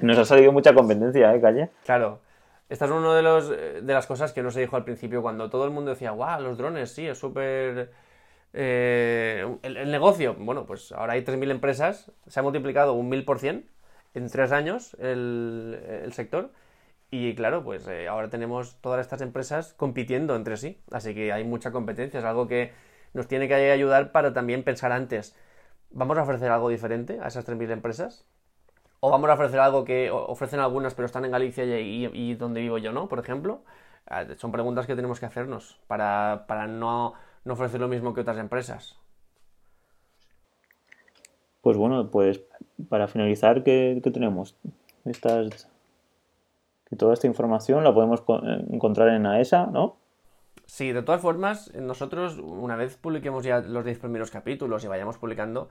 Nos 0.00 0.16
ha 0.16 0.24
salido 0.24 0.50
mucha 0.50 0.72
competencia, 0.72 1.34
¿eh, 1.34 1.40
Calle? 1.42 1.70
Claro. 1.84 2.20
esta 2.70 2.86
es 2.86 2.90
una 2.90 3.14
de, 3.14 3.22
los, 3.22 3.50
de 3.50 3.92
las 3.92 4.06
cosas 4.06 4.32
que 4.32 4.42
no 4.42 4.50
se 4.50 4.60
dijo 4.60 4.76
al 4.76 4.84
principio 4.84 5.20
cuando 5.20 5.50
todo 5.50 5.66
el 5.66 5.72
mundo 5.72 5.90
decía, 5.90 6.12
guau, 6.12 6.40
los 6.40 6.56
drones, 6.56 6.90
sí, 6.90 7.06
es 7.06 7.18
súper... 7.18 8.05
Eh, 8.58 9.58
el, 9.62 9.90
negocio, 9.90 10.34
bueno, 10.34 10.64
pues 10.64 10.90
ahora 10.92 11.12
hay 11.12 11.22
3.000 11.22 11.50
empresas, 11.50 12.10
se 12.26 12.40
ha 12.40 12.42
multiplicado 12.42 12.94
un 12.94 13.10
1.000% 13.10 13.64
en 14.14 14.30
tres 14.30 14.50
años 14.50 14.96
el, 14.98 16.10
sector. 16.12 16.50
Y 17.10 17.34
claro, 17.34 17.62
pues 17.62 17.86
eh, 17.86 18.08
ahora 18.08 18.30
tenemos 18.30 18.80
todas 18.80 19.00
estas 19.00 19.20
empresas 19.20 19.74
compitiendo 19.74 20.34
entre 20.34 20.56
sí. 20.56 20.80
Así 20.90 21.14
que 21.14 21.32
hay 21.32 21.44
mucha 21.44 21.70
competencia. 21.70 22.18
Es 22.18 22.24
algo 22.24 22.48
que 22.48 22.72
nos 23.12 23.28
tiene 23.28 23.46
que 23.46 23.54
ayudar 23.54 24.10
para 24.10 24.32
también 24.32 24.64
pensar 24.64 24.90
antes. 24.90 25.36
¿Vamos 25.90 26.18
a 26.18 26.22
ofrecer 26.22 26.50
algo 26.50 26.68
diferente 26.70 27.20
a 27.22 27.28
esas 27.28 27.46
3.000 27.46 27.70
empresas? 27.72 28.24
¿O 29.00 29.10
vamos 29.10 29.28
a 29.30 29.34
ofrecer 29.34 29.60
algo 29.60 29.84
que 29.84 30.10
ofrecen 30.10 30.60
algunas 30.60 30.94
pero 30.94 31.06
están 31.06 31.24
en 31.24 31.30
Galicia 31.30 31.64
y, 31.78 32.34
donde 32.34 32.60
vivo 32.60 32.78
yo 32.78 32.92
no, 32.92 33.08
por 33.08 33.18
ejemplo? 33.18 33.62
Ah, 34.06 34.24
son 34.36 34.50
preguntas 34.50 34.86
que 34.86 34.96
tenemos 34.96 35.20
que 35.20 35.26
hacernos 35.26 35.78
para, 35.86 36.66
no, 36.68 37.14
ofrecer 37.54 37.80
lo 37.80 37.88
mismo 37.88 38.14
que 38.14 38.20
otras 38.20 38.38
empresas. 38.38 38.98
Pues 41.60 41.76
bueno, 41.76 42.10
pues 42.10 42.40
para 42.88 43.08
finalizar, 43.08 43.62
¿qué, 43.64 44.00
tenemos? 44.12 44.56
Estas, 45.04 45.68
que 46.88 46.96
toda 46.96 47.14
esta 47.14 47.26
información 47.26 47.84
la 47.84 47.94
podemos 47.94 48.22
encontrar 48.70 49.08
en 49.08 49.26
AESA, 49.26 49.66
¿no? 49.66 49.96
Sí, 50.66 50.92
de 50.92 51.02
todas 51.02 51.20
formas, 51.20 51.72
nosotros, 51.74 52.38
una 52.38 52.76
vez 52.76 52.96
publiquemos 52.96 53.44
ya 53.44 53.60
los 53.60 53.84
10 53.84 54.00
primeros 54.00 54.30
capítulos 54.30 54.84
y 54.84 54.88
vayamos 54.88 55.16
publicando, 55.16 55.68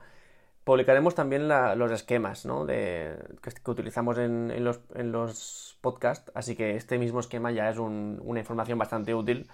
publicaremos 0.64 1.14
también 1.14 1.48
los 1.48 1.92
esquemas 1.92 2.46
¿no? 2.46 2.64
de, 2.64 3.16
que, 3.42 3.70
utilizamos 3.70 4.18
en, 4.18 4.64
los, 4.64 4.80
en, 4.94 5.12
los, 5.12 5.78
podcasts, 5.80 6.32
así 6.34 6.56
que 6.56 6.76
este 6.76 6.98
mismo 6.98 7.20
esquema 7.20 7.52
ya 7.52 7.68
es 7.68 7.78
una 7.78 8.40
información 8.40 8.78
bastante 8.78 9.14
útil. 9.14 9.48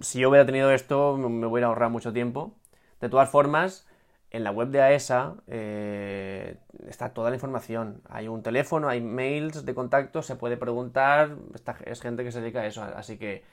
Si 0.00 0.20
yo 0.20 0.30
hubiera 0.30 0.46
tenido 0.46 0.70
esto, 0.70 1.16
me 1.16 1.46
hubiera 1.46 1.68
ahorrado 1.68 1.90
mucho 1.90 2.12
tiempo. 2.12 2.54
De 3.00 3.08
todas 3.08 3.28
formas, 3.28 3.86
en 4.30 4.44
la 4.44 4.50
web 4.50 4.68
de 4.68 4.82
AESA 4.82 5.36
eh, 5.46 6.56
está 6.88 7.10
toda 7.14 7.30
la 7.30 7.36
información. 7.36 8.02
Hay 8.08 8.28
un 8.28 8.42
teléfono, 8.42 8.88
hay 8.88 9.00
mails 9.00 9.64
de 9.64 9.74
contacto, 9.74 10.22
se 10.22 10.36
puede 10.36 10.56
preguntar. 10.56 11.36
Esta, 11.54 11.76
es 11.84 12.00
gente 12.00 12.24
que 12.24 12.32
se 12.32 12.40
dedica 12.40 12.60
a 12.60 12.66
eso, 12.66 12.82
así 12.82 13.18
que 13.18 13.44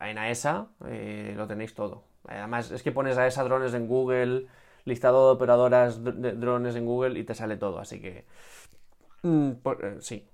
en 0.00 0.18
AESA 0.18 0.68
eh, 0.86 1.34
lo 1.36 1.46
tenéis 1.46 1.74
todo. 1.74 2.04
Además, 2.28 2.70
es 2.70 2.82
que 2.82 2.92
pones 2.92 3.16
AESA 3.18 3.44
drones 3.44 3.74
en 3.74 3.86
Google 3.86 4.46
listado 4.84 5.28
de 5.28 5.34
operadoras 5.34 6.02
de 6.02 6.32
drones 6.32 6.76
en 6.76 6.86
Google 6.86 7.18
y 7.18 7.24
te 7.24 7.34
sale 7.34 7.56
todo, 7.56 7.78
así 7.78 8.00
que... 8.00 8.24
Mm, 9.22 9.50
eh, 9.82 9.96
sí. 10.00 10.29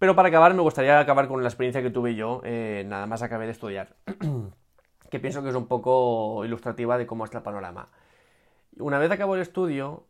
Pero 0.00 0.16
para 0.16 0.28
acabar, 0.28 0.54
me 0.54 0.62
gustaría 0.62 0.98
acabar 0.98 1.28
con 1.28 1.42
la 1.42 1.50
experiencia 1.50 1.82
que 1.82 1.90
tuve 1.90 2.14
yo, 2.14 2.40
eh, 2.42 2.84
nada 2.86 3.06
más 3.06 3.20
acabé 3.20 3.44
de 3.44 3.52
estudiar, 3.52 3.96
que 5.10 5.20
pienso 5.20 5.42
que 5.42 5.50
es 5.50 5.54
un 5.54 5.66
poco 5.66 6.42
ilustrativa 6.42 6.96
de 6.96 7.06
cómo 7.06 7.26
está 7.26 7.38
el 7.38 7.44
panorama. 7.44 7.90
Una 8.78 8.98
vez 8.98 9.10
acabó 9.10 9.34
el 9.34 9.42
estudio, 9.42 10.04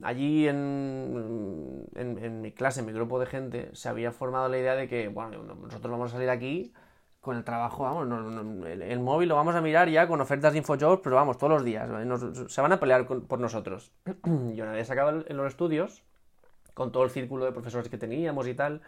allí 0.00 0.48
en, 0.48 1.84
en, 1.96 2.40
mi 2.40 2.52
clase, 2.52 2.80
en 2.80 2.86
mi 2.86 2.92
grupo 2.92 3.20
de 3.20 3.26
gente, 3.26 3.68
se 3.74 3.90
había 3.90 4.10
formado 4.10 4.48
la 4.48 4.56
idea 4.56 4.74
de 4.74 4.88
que, 4.88 5.08
bueno, 5.08 5.42
nosotros 5.42 5.92
vamos 5.92 6.12
a 6.12 6.14
salir 6.14 6.30
aquí 6.30 6.72
con 7.20 7.36
el 7.36 7.44
trabajo, 7.44 7.82
vamos, 7.82 8.08
el, 8.64 9.00
móvil 9.00 9.28
lo 9.28 9.34
vamos 9.34 9.54
a 9.54 9.60
mirar 9.60 9.90
ya 9.90 10.08
con 10.08 10.22
ofertas 10.22 10.54
de 10.54 10.60
InfoJobs, 10.60 11.02
pero 11.04 11.16
vamos, 11.16 11.36
todos 11.36 11.52
los 11.52 11.62
días, 11.62 11.90
se 12.48 12.60
van 12.62 12.72
a 12.72 12.80
pelear 12.80 13.06
por 13.06 13.38
nosotros. 13.38 13.92
y 14.24 14.58
una 14.62 14.72
vez 14.72 14.90
acabado 14.90 15.24
en 15.28 15.36
los 15.36 15.46
estudios, 15.48 16.04
con 16.72 16.90
todo 16.90 17.04
el 17.04 17.10
círculo 17.10 17.44
de 17.44 17.52
profesores 17.52 17.90
que 17.90 17.98
teníamos 17.98 18.48
y 18.48 18.54
tal, 18.54 18.80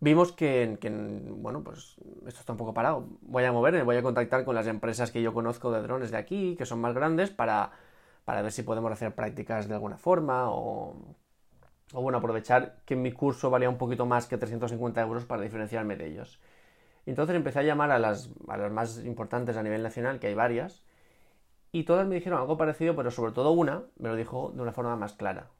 vimos 0.00 0.32
que, 0.32 0.78
bueno, 1.36 1.62
pues 1.62 1.96
esto 2.26 2.40
está 2.40 2.52
un 2.52 2.58
poco 2.58 2.74
parado. 2.74 3.06
Voy 3.22 3.44
a 3.44 3.52
moverme, 3.52 3.82
voy 3.82 3.96
a 3.96 4.02
contactar 4.02 4.44
con 4.44 4.54
las 4.54 4.66
empresas 4.66 5.10
que 5.10 5.22
yo 5.22 5.32
conozco 5.34 5.72
de 5.72 5.82
drones 5.82 6.10
de 6.10 6.18
aquí, 6.18 6.56
que 6.56 6.66
son 6.66 6.80
más 6.80 6.94
grandes, 6.94 7.30
para, 7.30 7.72
para 8.24 8.42
ver 8.42 8.52
si 8.52 8.62
podemos 8.62 8.92
hacer 8.92 9.14
prácticas 9.14 9.68
de 9.68 9.74
alguna 9.74 9.98
forma 9.98 10.50
o, 10.50 10.96
o, 11.92 12.02
bueno, 12.02 12.18
aprovechar 12.18 12.76
que 12.84 12.96
mi 12.96 13.12
curso 13.12 13.50
valía 13.50 13.68
un 13.68 13.78
poquito 13.78 14.06
más 14.06 14.26
que 14.26 14.38
350 14.38 15.00
euros 15.02 15.24
para 15.24 15.42
diferenciarme 15.42 15.96
de 15.96 16.06
ellos. 16.06 16.40
Entonces 17.06 17.36
empecé 17.36 17.60
a 17.60 17.62
llamar 17.62 17.90
a 17.90 17.98
las, 17.98 18.30
a 18.48 18.56
las 18.56 18.72
más 18.72 19.04
importantes 19.04 19.56
a 19.56 19.62
nivel 19.62 19.82
nacional, 19.82 20.18
que 20.20 20.28
hay 20.28 20.34
varias, 20.34 20.82
y 21.72 21.84
todas 21.84 22.06
me 22.06 22.14
dijeron 22.14 22.40
algo 22.40 22.56
parecido, 22.56 22.94
pero 22.96 23.10
sobre 23.10 23.32
todo 23.32 23.50
una 23.52 23.82
me 23.98 24.08
lo 24.08 24.16
dijo 24.16 24.52
de 24.54 24.62
una 24.62 24.72
forma 24.72 24.96
más 24.96 25.14
clara. 25.14 25.50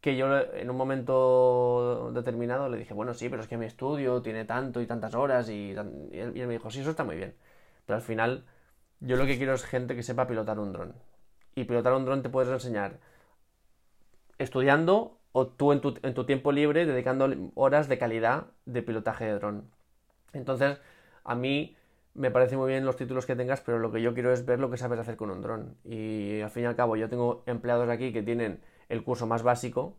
Que 0.00 0.16
yo 0.16 0.28
en 0.54 0.70
un 0.70 0.76
momento 0.76 2.12
determinado 2.14 2.68
le 2.68 2.78
dije, 2.78 2.94
bueno, 2.94 3.14
sí, 3.14 3.28
pero 3.28 3.42
es 3.42 3.48
que 3.48 3.56
mi 3.56 3.66
estudio 3.66 4.22
tiene 4.22 4.44
tanto 4.44 4.80
y 4.80 4.86
tantas 4.86 5.14
horas, 5.14 5.48
y, 5.48 5.72
y, 5.72 6.18
él, 6.18 6.32
me 6.46 6.52
dijo, 6.54 6.70
sí, 6.70 6.80
eso 6.80 6.90
está 6.90 7.04
muy 7.04 7.16
bien. 7.16 7.34
Pero 7.86 7.96
al 7.96 8.02
final, 8.02 8.44
yo 9.00 9.16
lo 9.16 9.26
que 9.26 9.36
quiero 9.38 9.54
es 9.54 9.64
gente 9.64 9.96
que 9.96 10.02
sepa 10.02 10.26
pilotar 10.28 10.58
un 10.58 10.72
dron. 10.72 10.94
Y 11.54 11.64
pilotar 11.64 11.94
un 11.94 12.04
dron 12.04 12.22
te 12.22 12.28
puedes 12.30 12.50
enseñar 12.50 13.00
estudiando 14.38 15.18
o 15.32 15.46
tú 15.48 15.72
en 15.72 15.80
tu, 15.80 15.94
en 16.02 16.14
tu 16.14 16.24
tiempo 16.24 16.52
libre 16.52 16.86
dedicando 16.86 17.28
horas 17.54 17.88
de 17.88 17.98
calidad 17.98 18.46
de 18.66 18.82
pilotaje 18.82 19.24
de 19.24 19.34
dron. 19.34 19.70
Entonces, 20.32 20.80
a 21.24 21.34
mí 21.34 21.76
me 22.14 22.30
parece 22.30 22.56
muy 22.56 22.68
bien 22.68 22.84
los 22.84 22.96
títulos 22.96 23.26
que 23.26 23.36
tengas, 23.36 23.60
pero 23.60 23.78
lo 23.78 23.92
que 23.92 24.02
yo 24.02 24.14
quiero 24.14 24.32
es 24.32 24.44
ver 24.44 24.58
lo 24.58 24.70
que 24.70 24.76
sabes 24.76 24.98
hacer 24.98 25.16
con 25.16 25.30
un 25.30 25.40
dron. 25.42 25.76
Y 25.84 26.40
al 26.40 26.50
fin 26.50 26.64
y 26.64 26.66
al 26.66 26.76
cabo, 26.76 26.96
yo 26.96 27.08
tengo 27.08 27.42
empleados 27.46 27.88
aquí 27.88 28.12
que 28.12 28.22
tienen 28.22 28.60
el 28.88 29.02
curso 29.04 29.26
más 29.26 29.42
básico, 29.42 29.96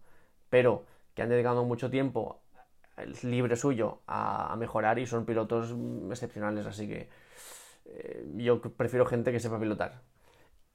pero 0.50 0.86
que 1.14 1.22
han 1.22 1.30
dedicado 1.30 1.64
mucho 1.66 1.90
tiempo 1.90 2.42
libre 3.24 3.56
suyo 3.56 4.02
a, 4.08 4.56
mejorar 4.58 5.00
y 5.00 5.06
son 5.06 5.26
pilotos 5.26 5.74
excepcionales, 6.12 6.66
así 6.66 6.88
que 6.88 7.10
eh, 7.86 8.26
yo 8.36 8.62
prefiero 8.62 9.06
gente 9.06 9.32
que 9.32 9.40
sepa 9.40 9.60
pilotar. 9.60 10.02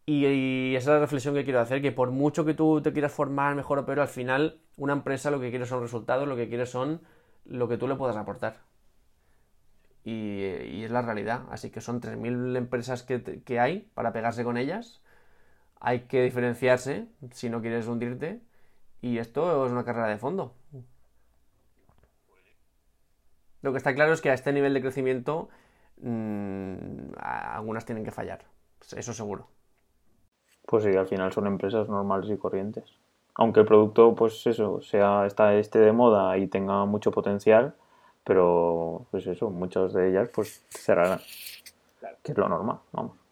Y, 0.07 0.75
esa 0.75 0.91
es 0.91 0.95
la 0.95 1.01
reflexión 1.01 1.35
que 1.35 1.45
quiero 1.45 1.61
hacer, 1.61 1.81
que 1.83 1.93
por 1.93 2.11
mucho 2.11 2.45
que 2.45 2.55
tú 2.55 2.83
te 2.83 2.93
quieras 2.93 3.13
formar 3.13 3.55
mejor 3.55 3.79
o 3.79 3.87
peor, 3.87 4.01
al 4.01 4.09
final 4.09 4.61
una 4.77 4.93
empresa 4.93 5.31
lo 5.31 5.41
que 5.41 5.51
quiere 5.51 5.67
son 5.67 5.83
resultados, 5.83 6.29
lo 6.29 6.37
que 6.37 6.49
quiere 6.49 6.67
son 6.67 7.01
lo 7.45 7.69
que 7.69 7.79
tú 7.79 7.89
le 7.89 7.97
puedas 7.97 8.17
aportar 8.17 8.61
y, 10.05 10.85
es 10.85 10.91
la 10.91 11.03
realidad. 11.03 11.43
Así 11.51 11.71
que 11.71 11.81
son 11.81 12.01
3.000 12.01 12.57
empresas 12.57 13.03
que, 13.03 13.59
hay 13.59 13.91
para 13.95 14.13
pegarse 14.13 14.45
con 14.45 14.57
ellas. 14.57 15.03
Hay 15.87 16.01
que 16.07 16.23
diferenciarse 16.23 17.07
si 17.33 17.51
no 17.51 17.61
quieres 17.61 17.87
hundirte. 17.87 18.41
Y 19.03 19.19
esto 19.19 19.67
es 19.67 19.71
una 19.71 19.85
carrera 19.85 20.09
de 20.09 20.17
fondo. 20.17 20.55
Lo 23.61 23.71
que 23.71 23.77
está 23.77 23.95
claro 23.95 24.15
es 24.15 24.23
que 24.23 24.31
a 24.31 24.35
este 24.35 24.51
nivel 24.55 24.73
de 24.73 24.81
crecimiento 24.81 25.51
mm, 26.01 27.13
algunas 27.19 27.85
tienen 27.85 28.03
que 28.03 28.13
fallar. 28.13 28.47
Eso 28.97 29.13
seguro. 29.13 29.47
Pues 30.67 30.85
sí, 30.85 30.97
al 30.97 31.07
final 31.07 31.33
son 31.33 31.47
empresas 31.47 31.87
normales 31.91 32.31
y 32.31 32.39
corrientes. 32.39 32.85
Aunque 33.35 33.61
el 33.61 33.67
producto, 33.67 34.15
pues 34.15 34.47
eso, 34.47 34.81
sea 34.81 35.27
está 35.27 35.55
esté 35.55 35.81
de 35.81 35.93
moda 35.93 36.39
y 36.39 36.47
tenga 36.47 36.87
mucho 36.87 37.11
potencial, 37.11 37.75
pero 38.25 39.05
pues 39.11 39.27
eso, 39.27 39.51
muchas 39.51 39.93
de 39.93 40.09
ellas 40.09 40.31
pues 40.33 40.65
cerrarán, 40.71 41.19
que 42.23 42.33
es 42.33 42.39
lo 42.39 42.49
normal, 42.49 42.79
vamos. 42.93 43.24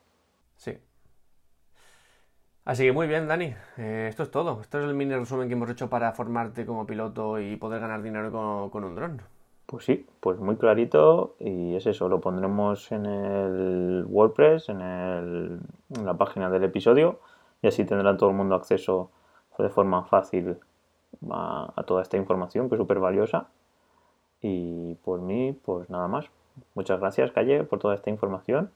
Sí. 2.65 2.69
Así 2.71 2.85
que 2.85 2.93
muy 2.93 3.07
bien, 3.07 3.29
Dani. 3.29 3.55
Eh, 3.77 4.07
esto 4.09 4.23
es 4.23 4.31
todo. 4.31 4.61
Esto 4.61 4.79
es 4.79 4.85
el 4.85 4.95
mini 4.95 5.15
resumen 5.15 5.49
que 5.49 5.55
hemos 5.55 5.71
hecho 5.71 5.89
para 5.89 6.13
formarte 6.13 6.65
como 6.65 6.87
piloto 6.87 7.41
y 7.41 7.57
poder 7.57 7.81
ganar 7.81 8.03
dinero 8.03 8.31
con, 8.71 8.85
un 8.85 8.95
dron. 8.95 9.23
Pues 9.67 9.85
sí, 9.85 10.07
pues 10.21 10.39
muy 10.39 10.57
clarito 10.57 11.35
y 11.39 11.75
es 11.77 11.87
eso, 11.87 12.09
lo 12.09 12.21
pondremos 12.21 12.93
en 12.93 13.07
el 13.07 14.05
WordPress, 14.07 14.69
en, 14.69 14.81
el, 14.83 15.61
en 15.97 16.07
la 16.07 16.15
página 16.15 16.51
del 16.51 16.65
episodio 16.65 17.21
y 17.63 17.69
así 17.69 17.85
tendrá 17.85 18.17
todo 18.17 18.31
el 18.31 18.37
mundo 18.37 18.55
acceso 18.55 19.11
de 19.59 19.71
forma 19.71 20.05
fácil 20.05 20.59
a, 21.31 21.73
a 21.75 21.83
toda 21.85 22.03
esta 22.03 22.19
información 22.19 22.69
que 22.69 22.75
es 22.75 22.79
súper 22.81 22.99
valiosa 22.99 23.49
y 24.43 24.97
por 24.97 25.21
mí, 25.23 25.57
pues 25.65 25.89
nada 25.89 26.09
más. 26.09 26.27
Muchas 26.75 27.01
gracias, 27.01 27.31
Calle, 27.31 27.65
por 27.65 27.79
toda 27.79 27.95
esta 27.95 28.11
información. 28.11 28.71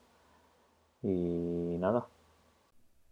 Y 1.03 1.77
nada. 1.79 2.07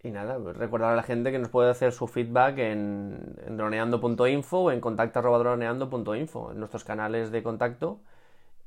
Y 0.04 0.10
nada, 0.10 0.38
pues 0.38 0.54
recordar 0.58 0.92
a 0.92 0.96
la 0.96 1.02
gente 1.02 1.32
que 1.32 1.38
nos 1.38 1.48
puede 1.48 1.70
hacer 1.70 1.90
su 1.92 2.06
feedback 2.06 2.58
en, 2.58 3.34
droneando.info 3.56 4.58
o 4.58 4.70
en 4.70 4.80
contacto.droneando.info, 4.80 6.52
en 6.52 6.58
nuestros 6.58 6.84
canales 6.84 7.32
de 7.32 7.42
contacto. 7.42 8.00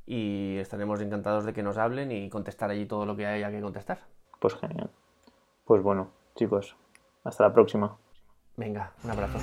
Y 0.08 0.58
estaremos 0.58 1.00
encantados 1.00 1.46
de 1.46 1.54
que 1.54 1.62
nos 1.62 1.78
hablen 1.78 2.12
y 2.12 2.28
contestar 2.30 2.72
allí 2.72 2.88
todo 2.88 3.06
lo 3.06 3.16
que 3.16 3.28
haya 3.28 3.52
que 3.52 3.62
contestar. 3.62 4.00
Pues 4.40 4.56
genial. 4.56 4.90
Pues 5.64 5.84
bueno, 5.84 6.10
chicos, 6.36 6.76
hasta 7.24 7.44
la 7.44 7.54
próxima. 7.54 7.96
Venga, 8.56 8.94
un 9.04 9.12
abrazo. 9.12 9.38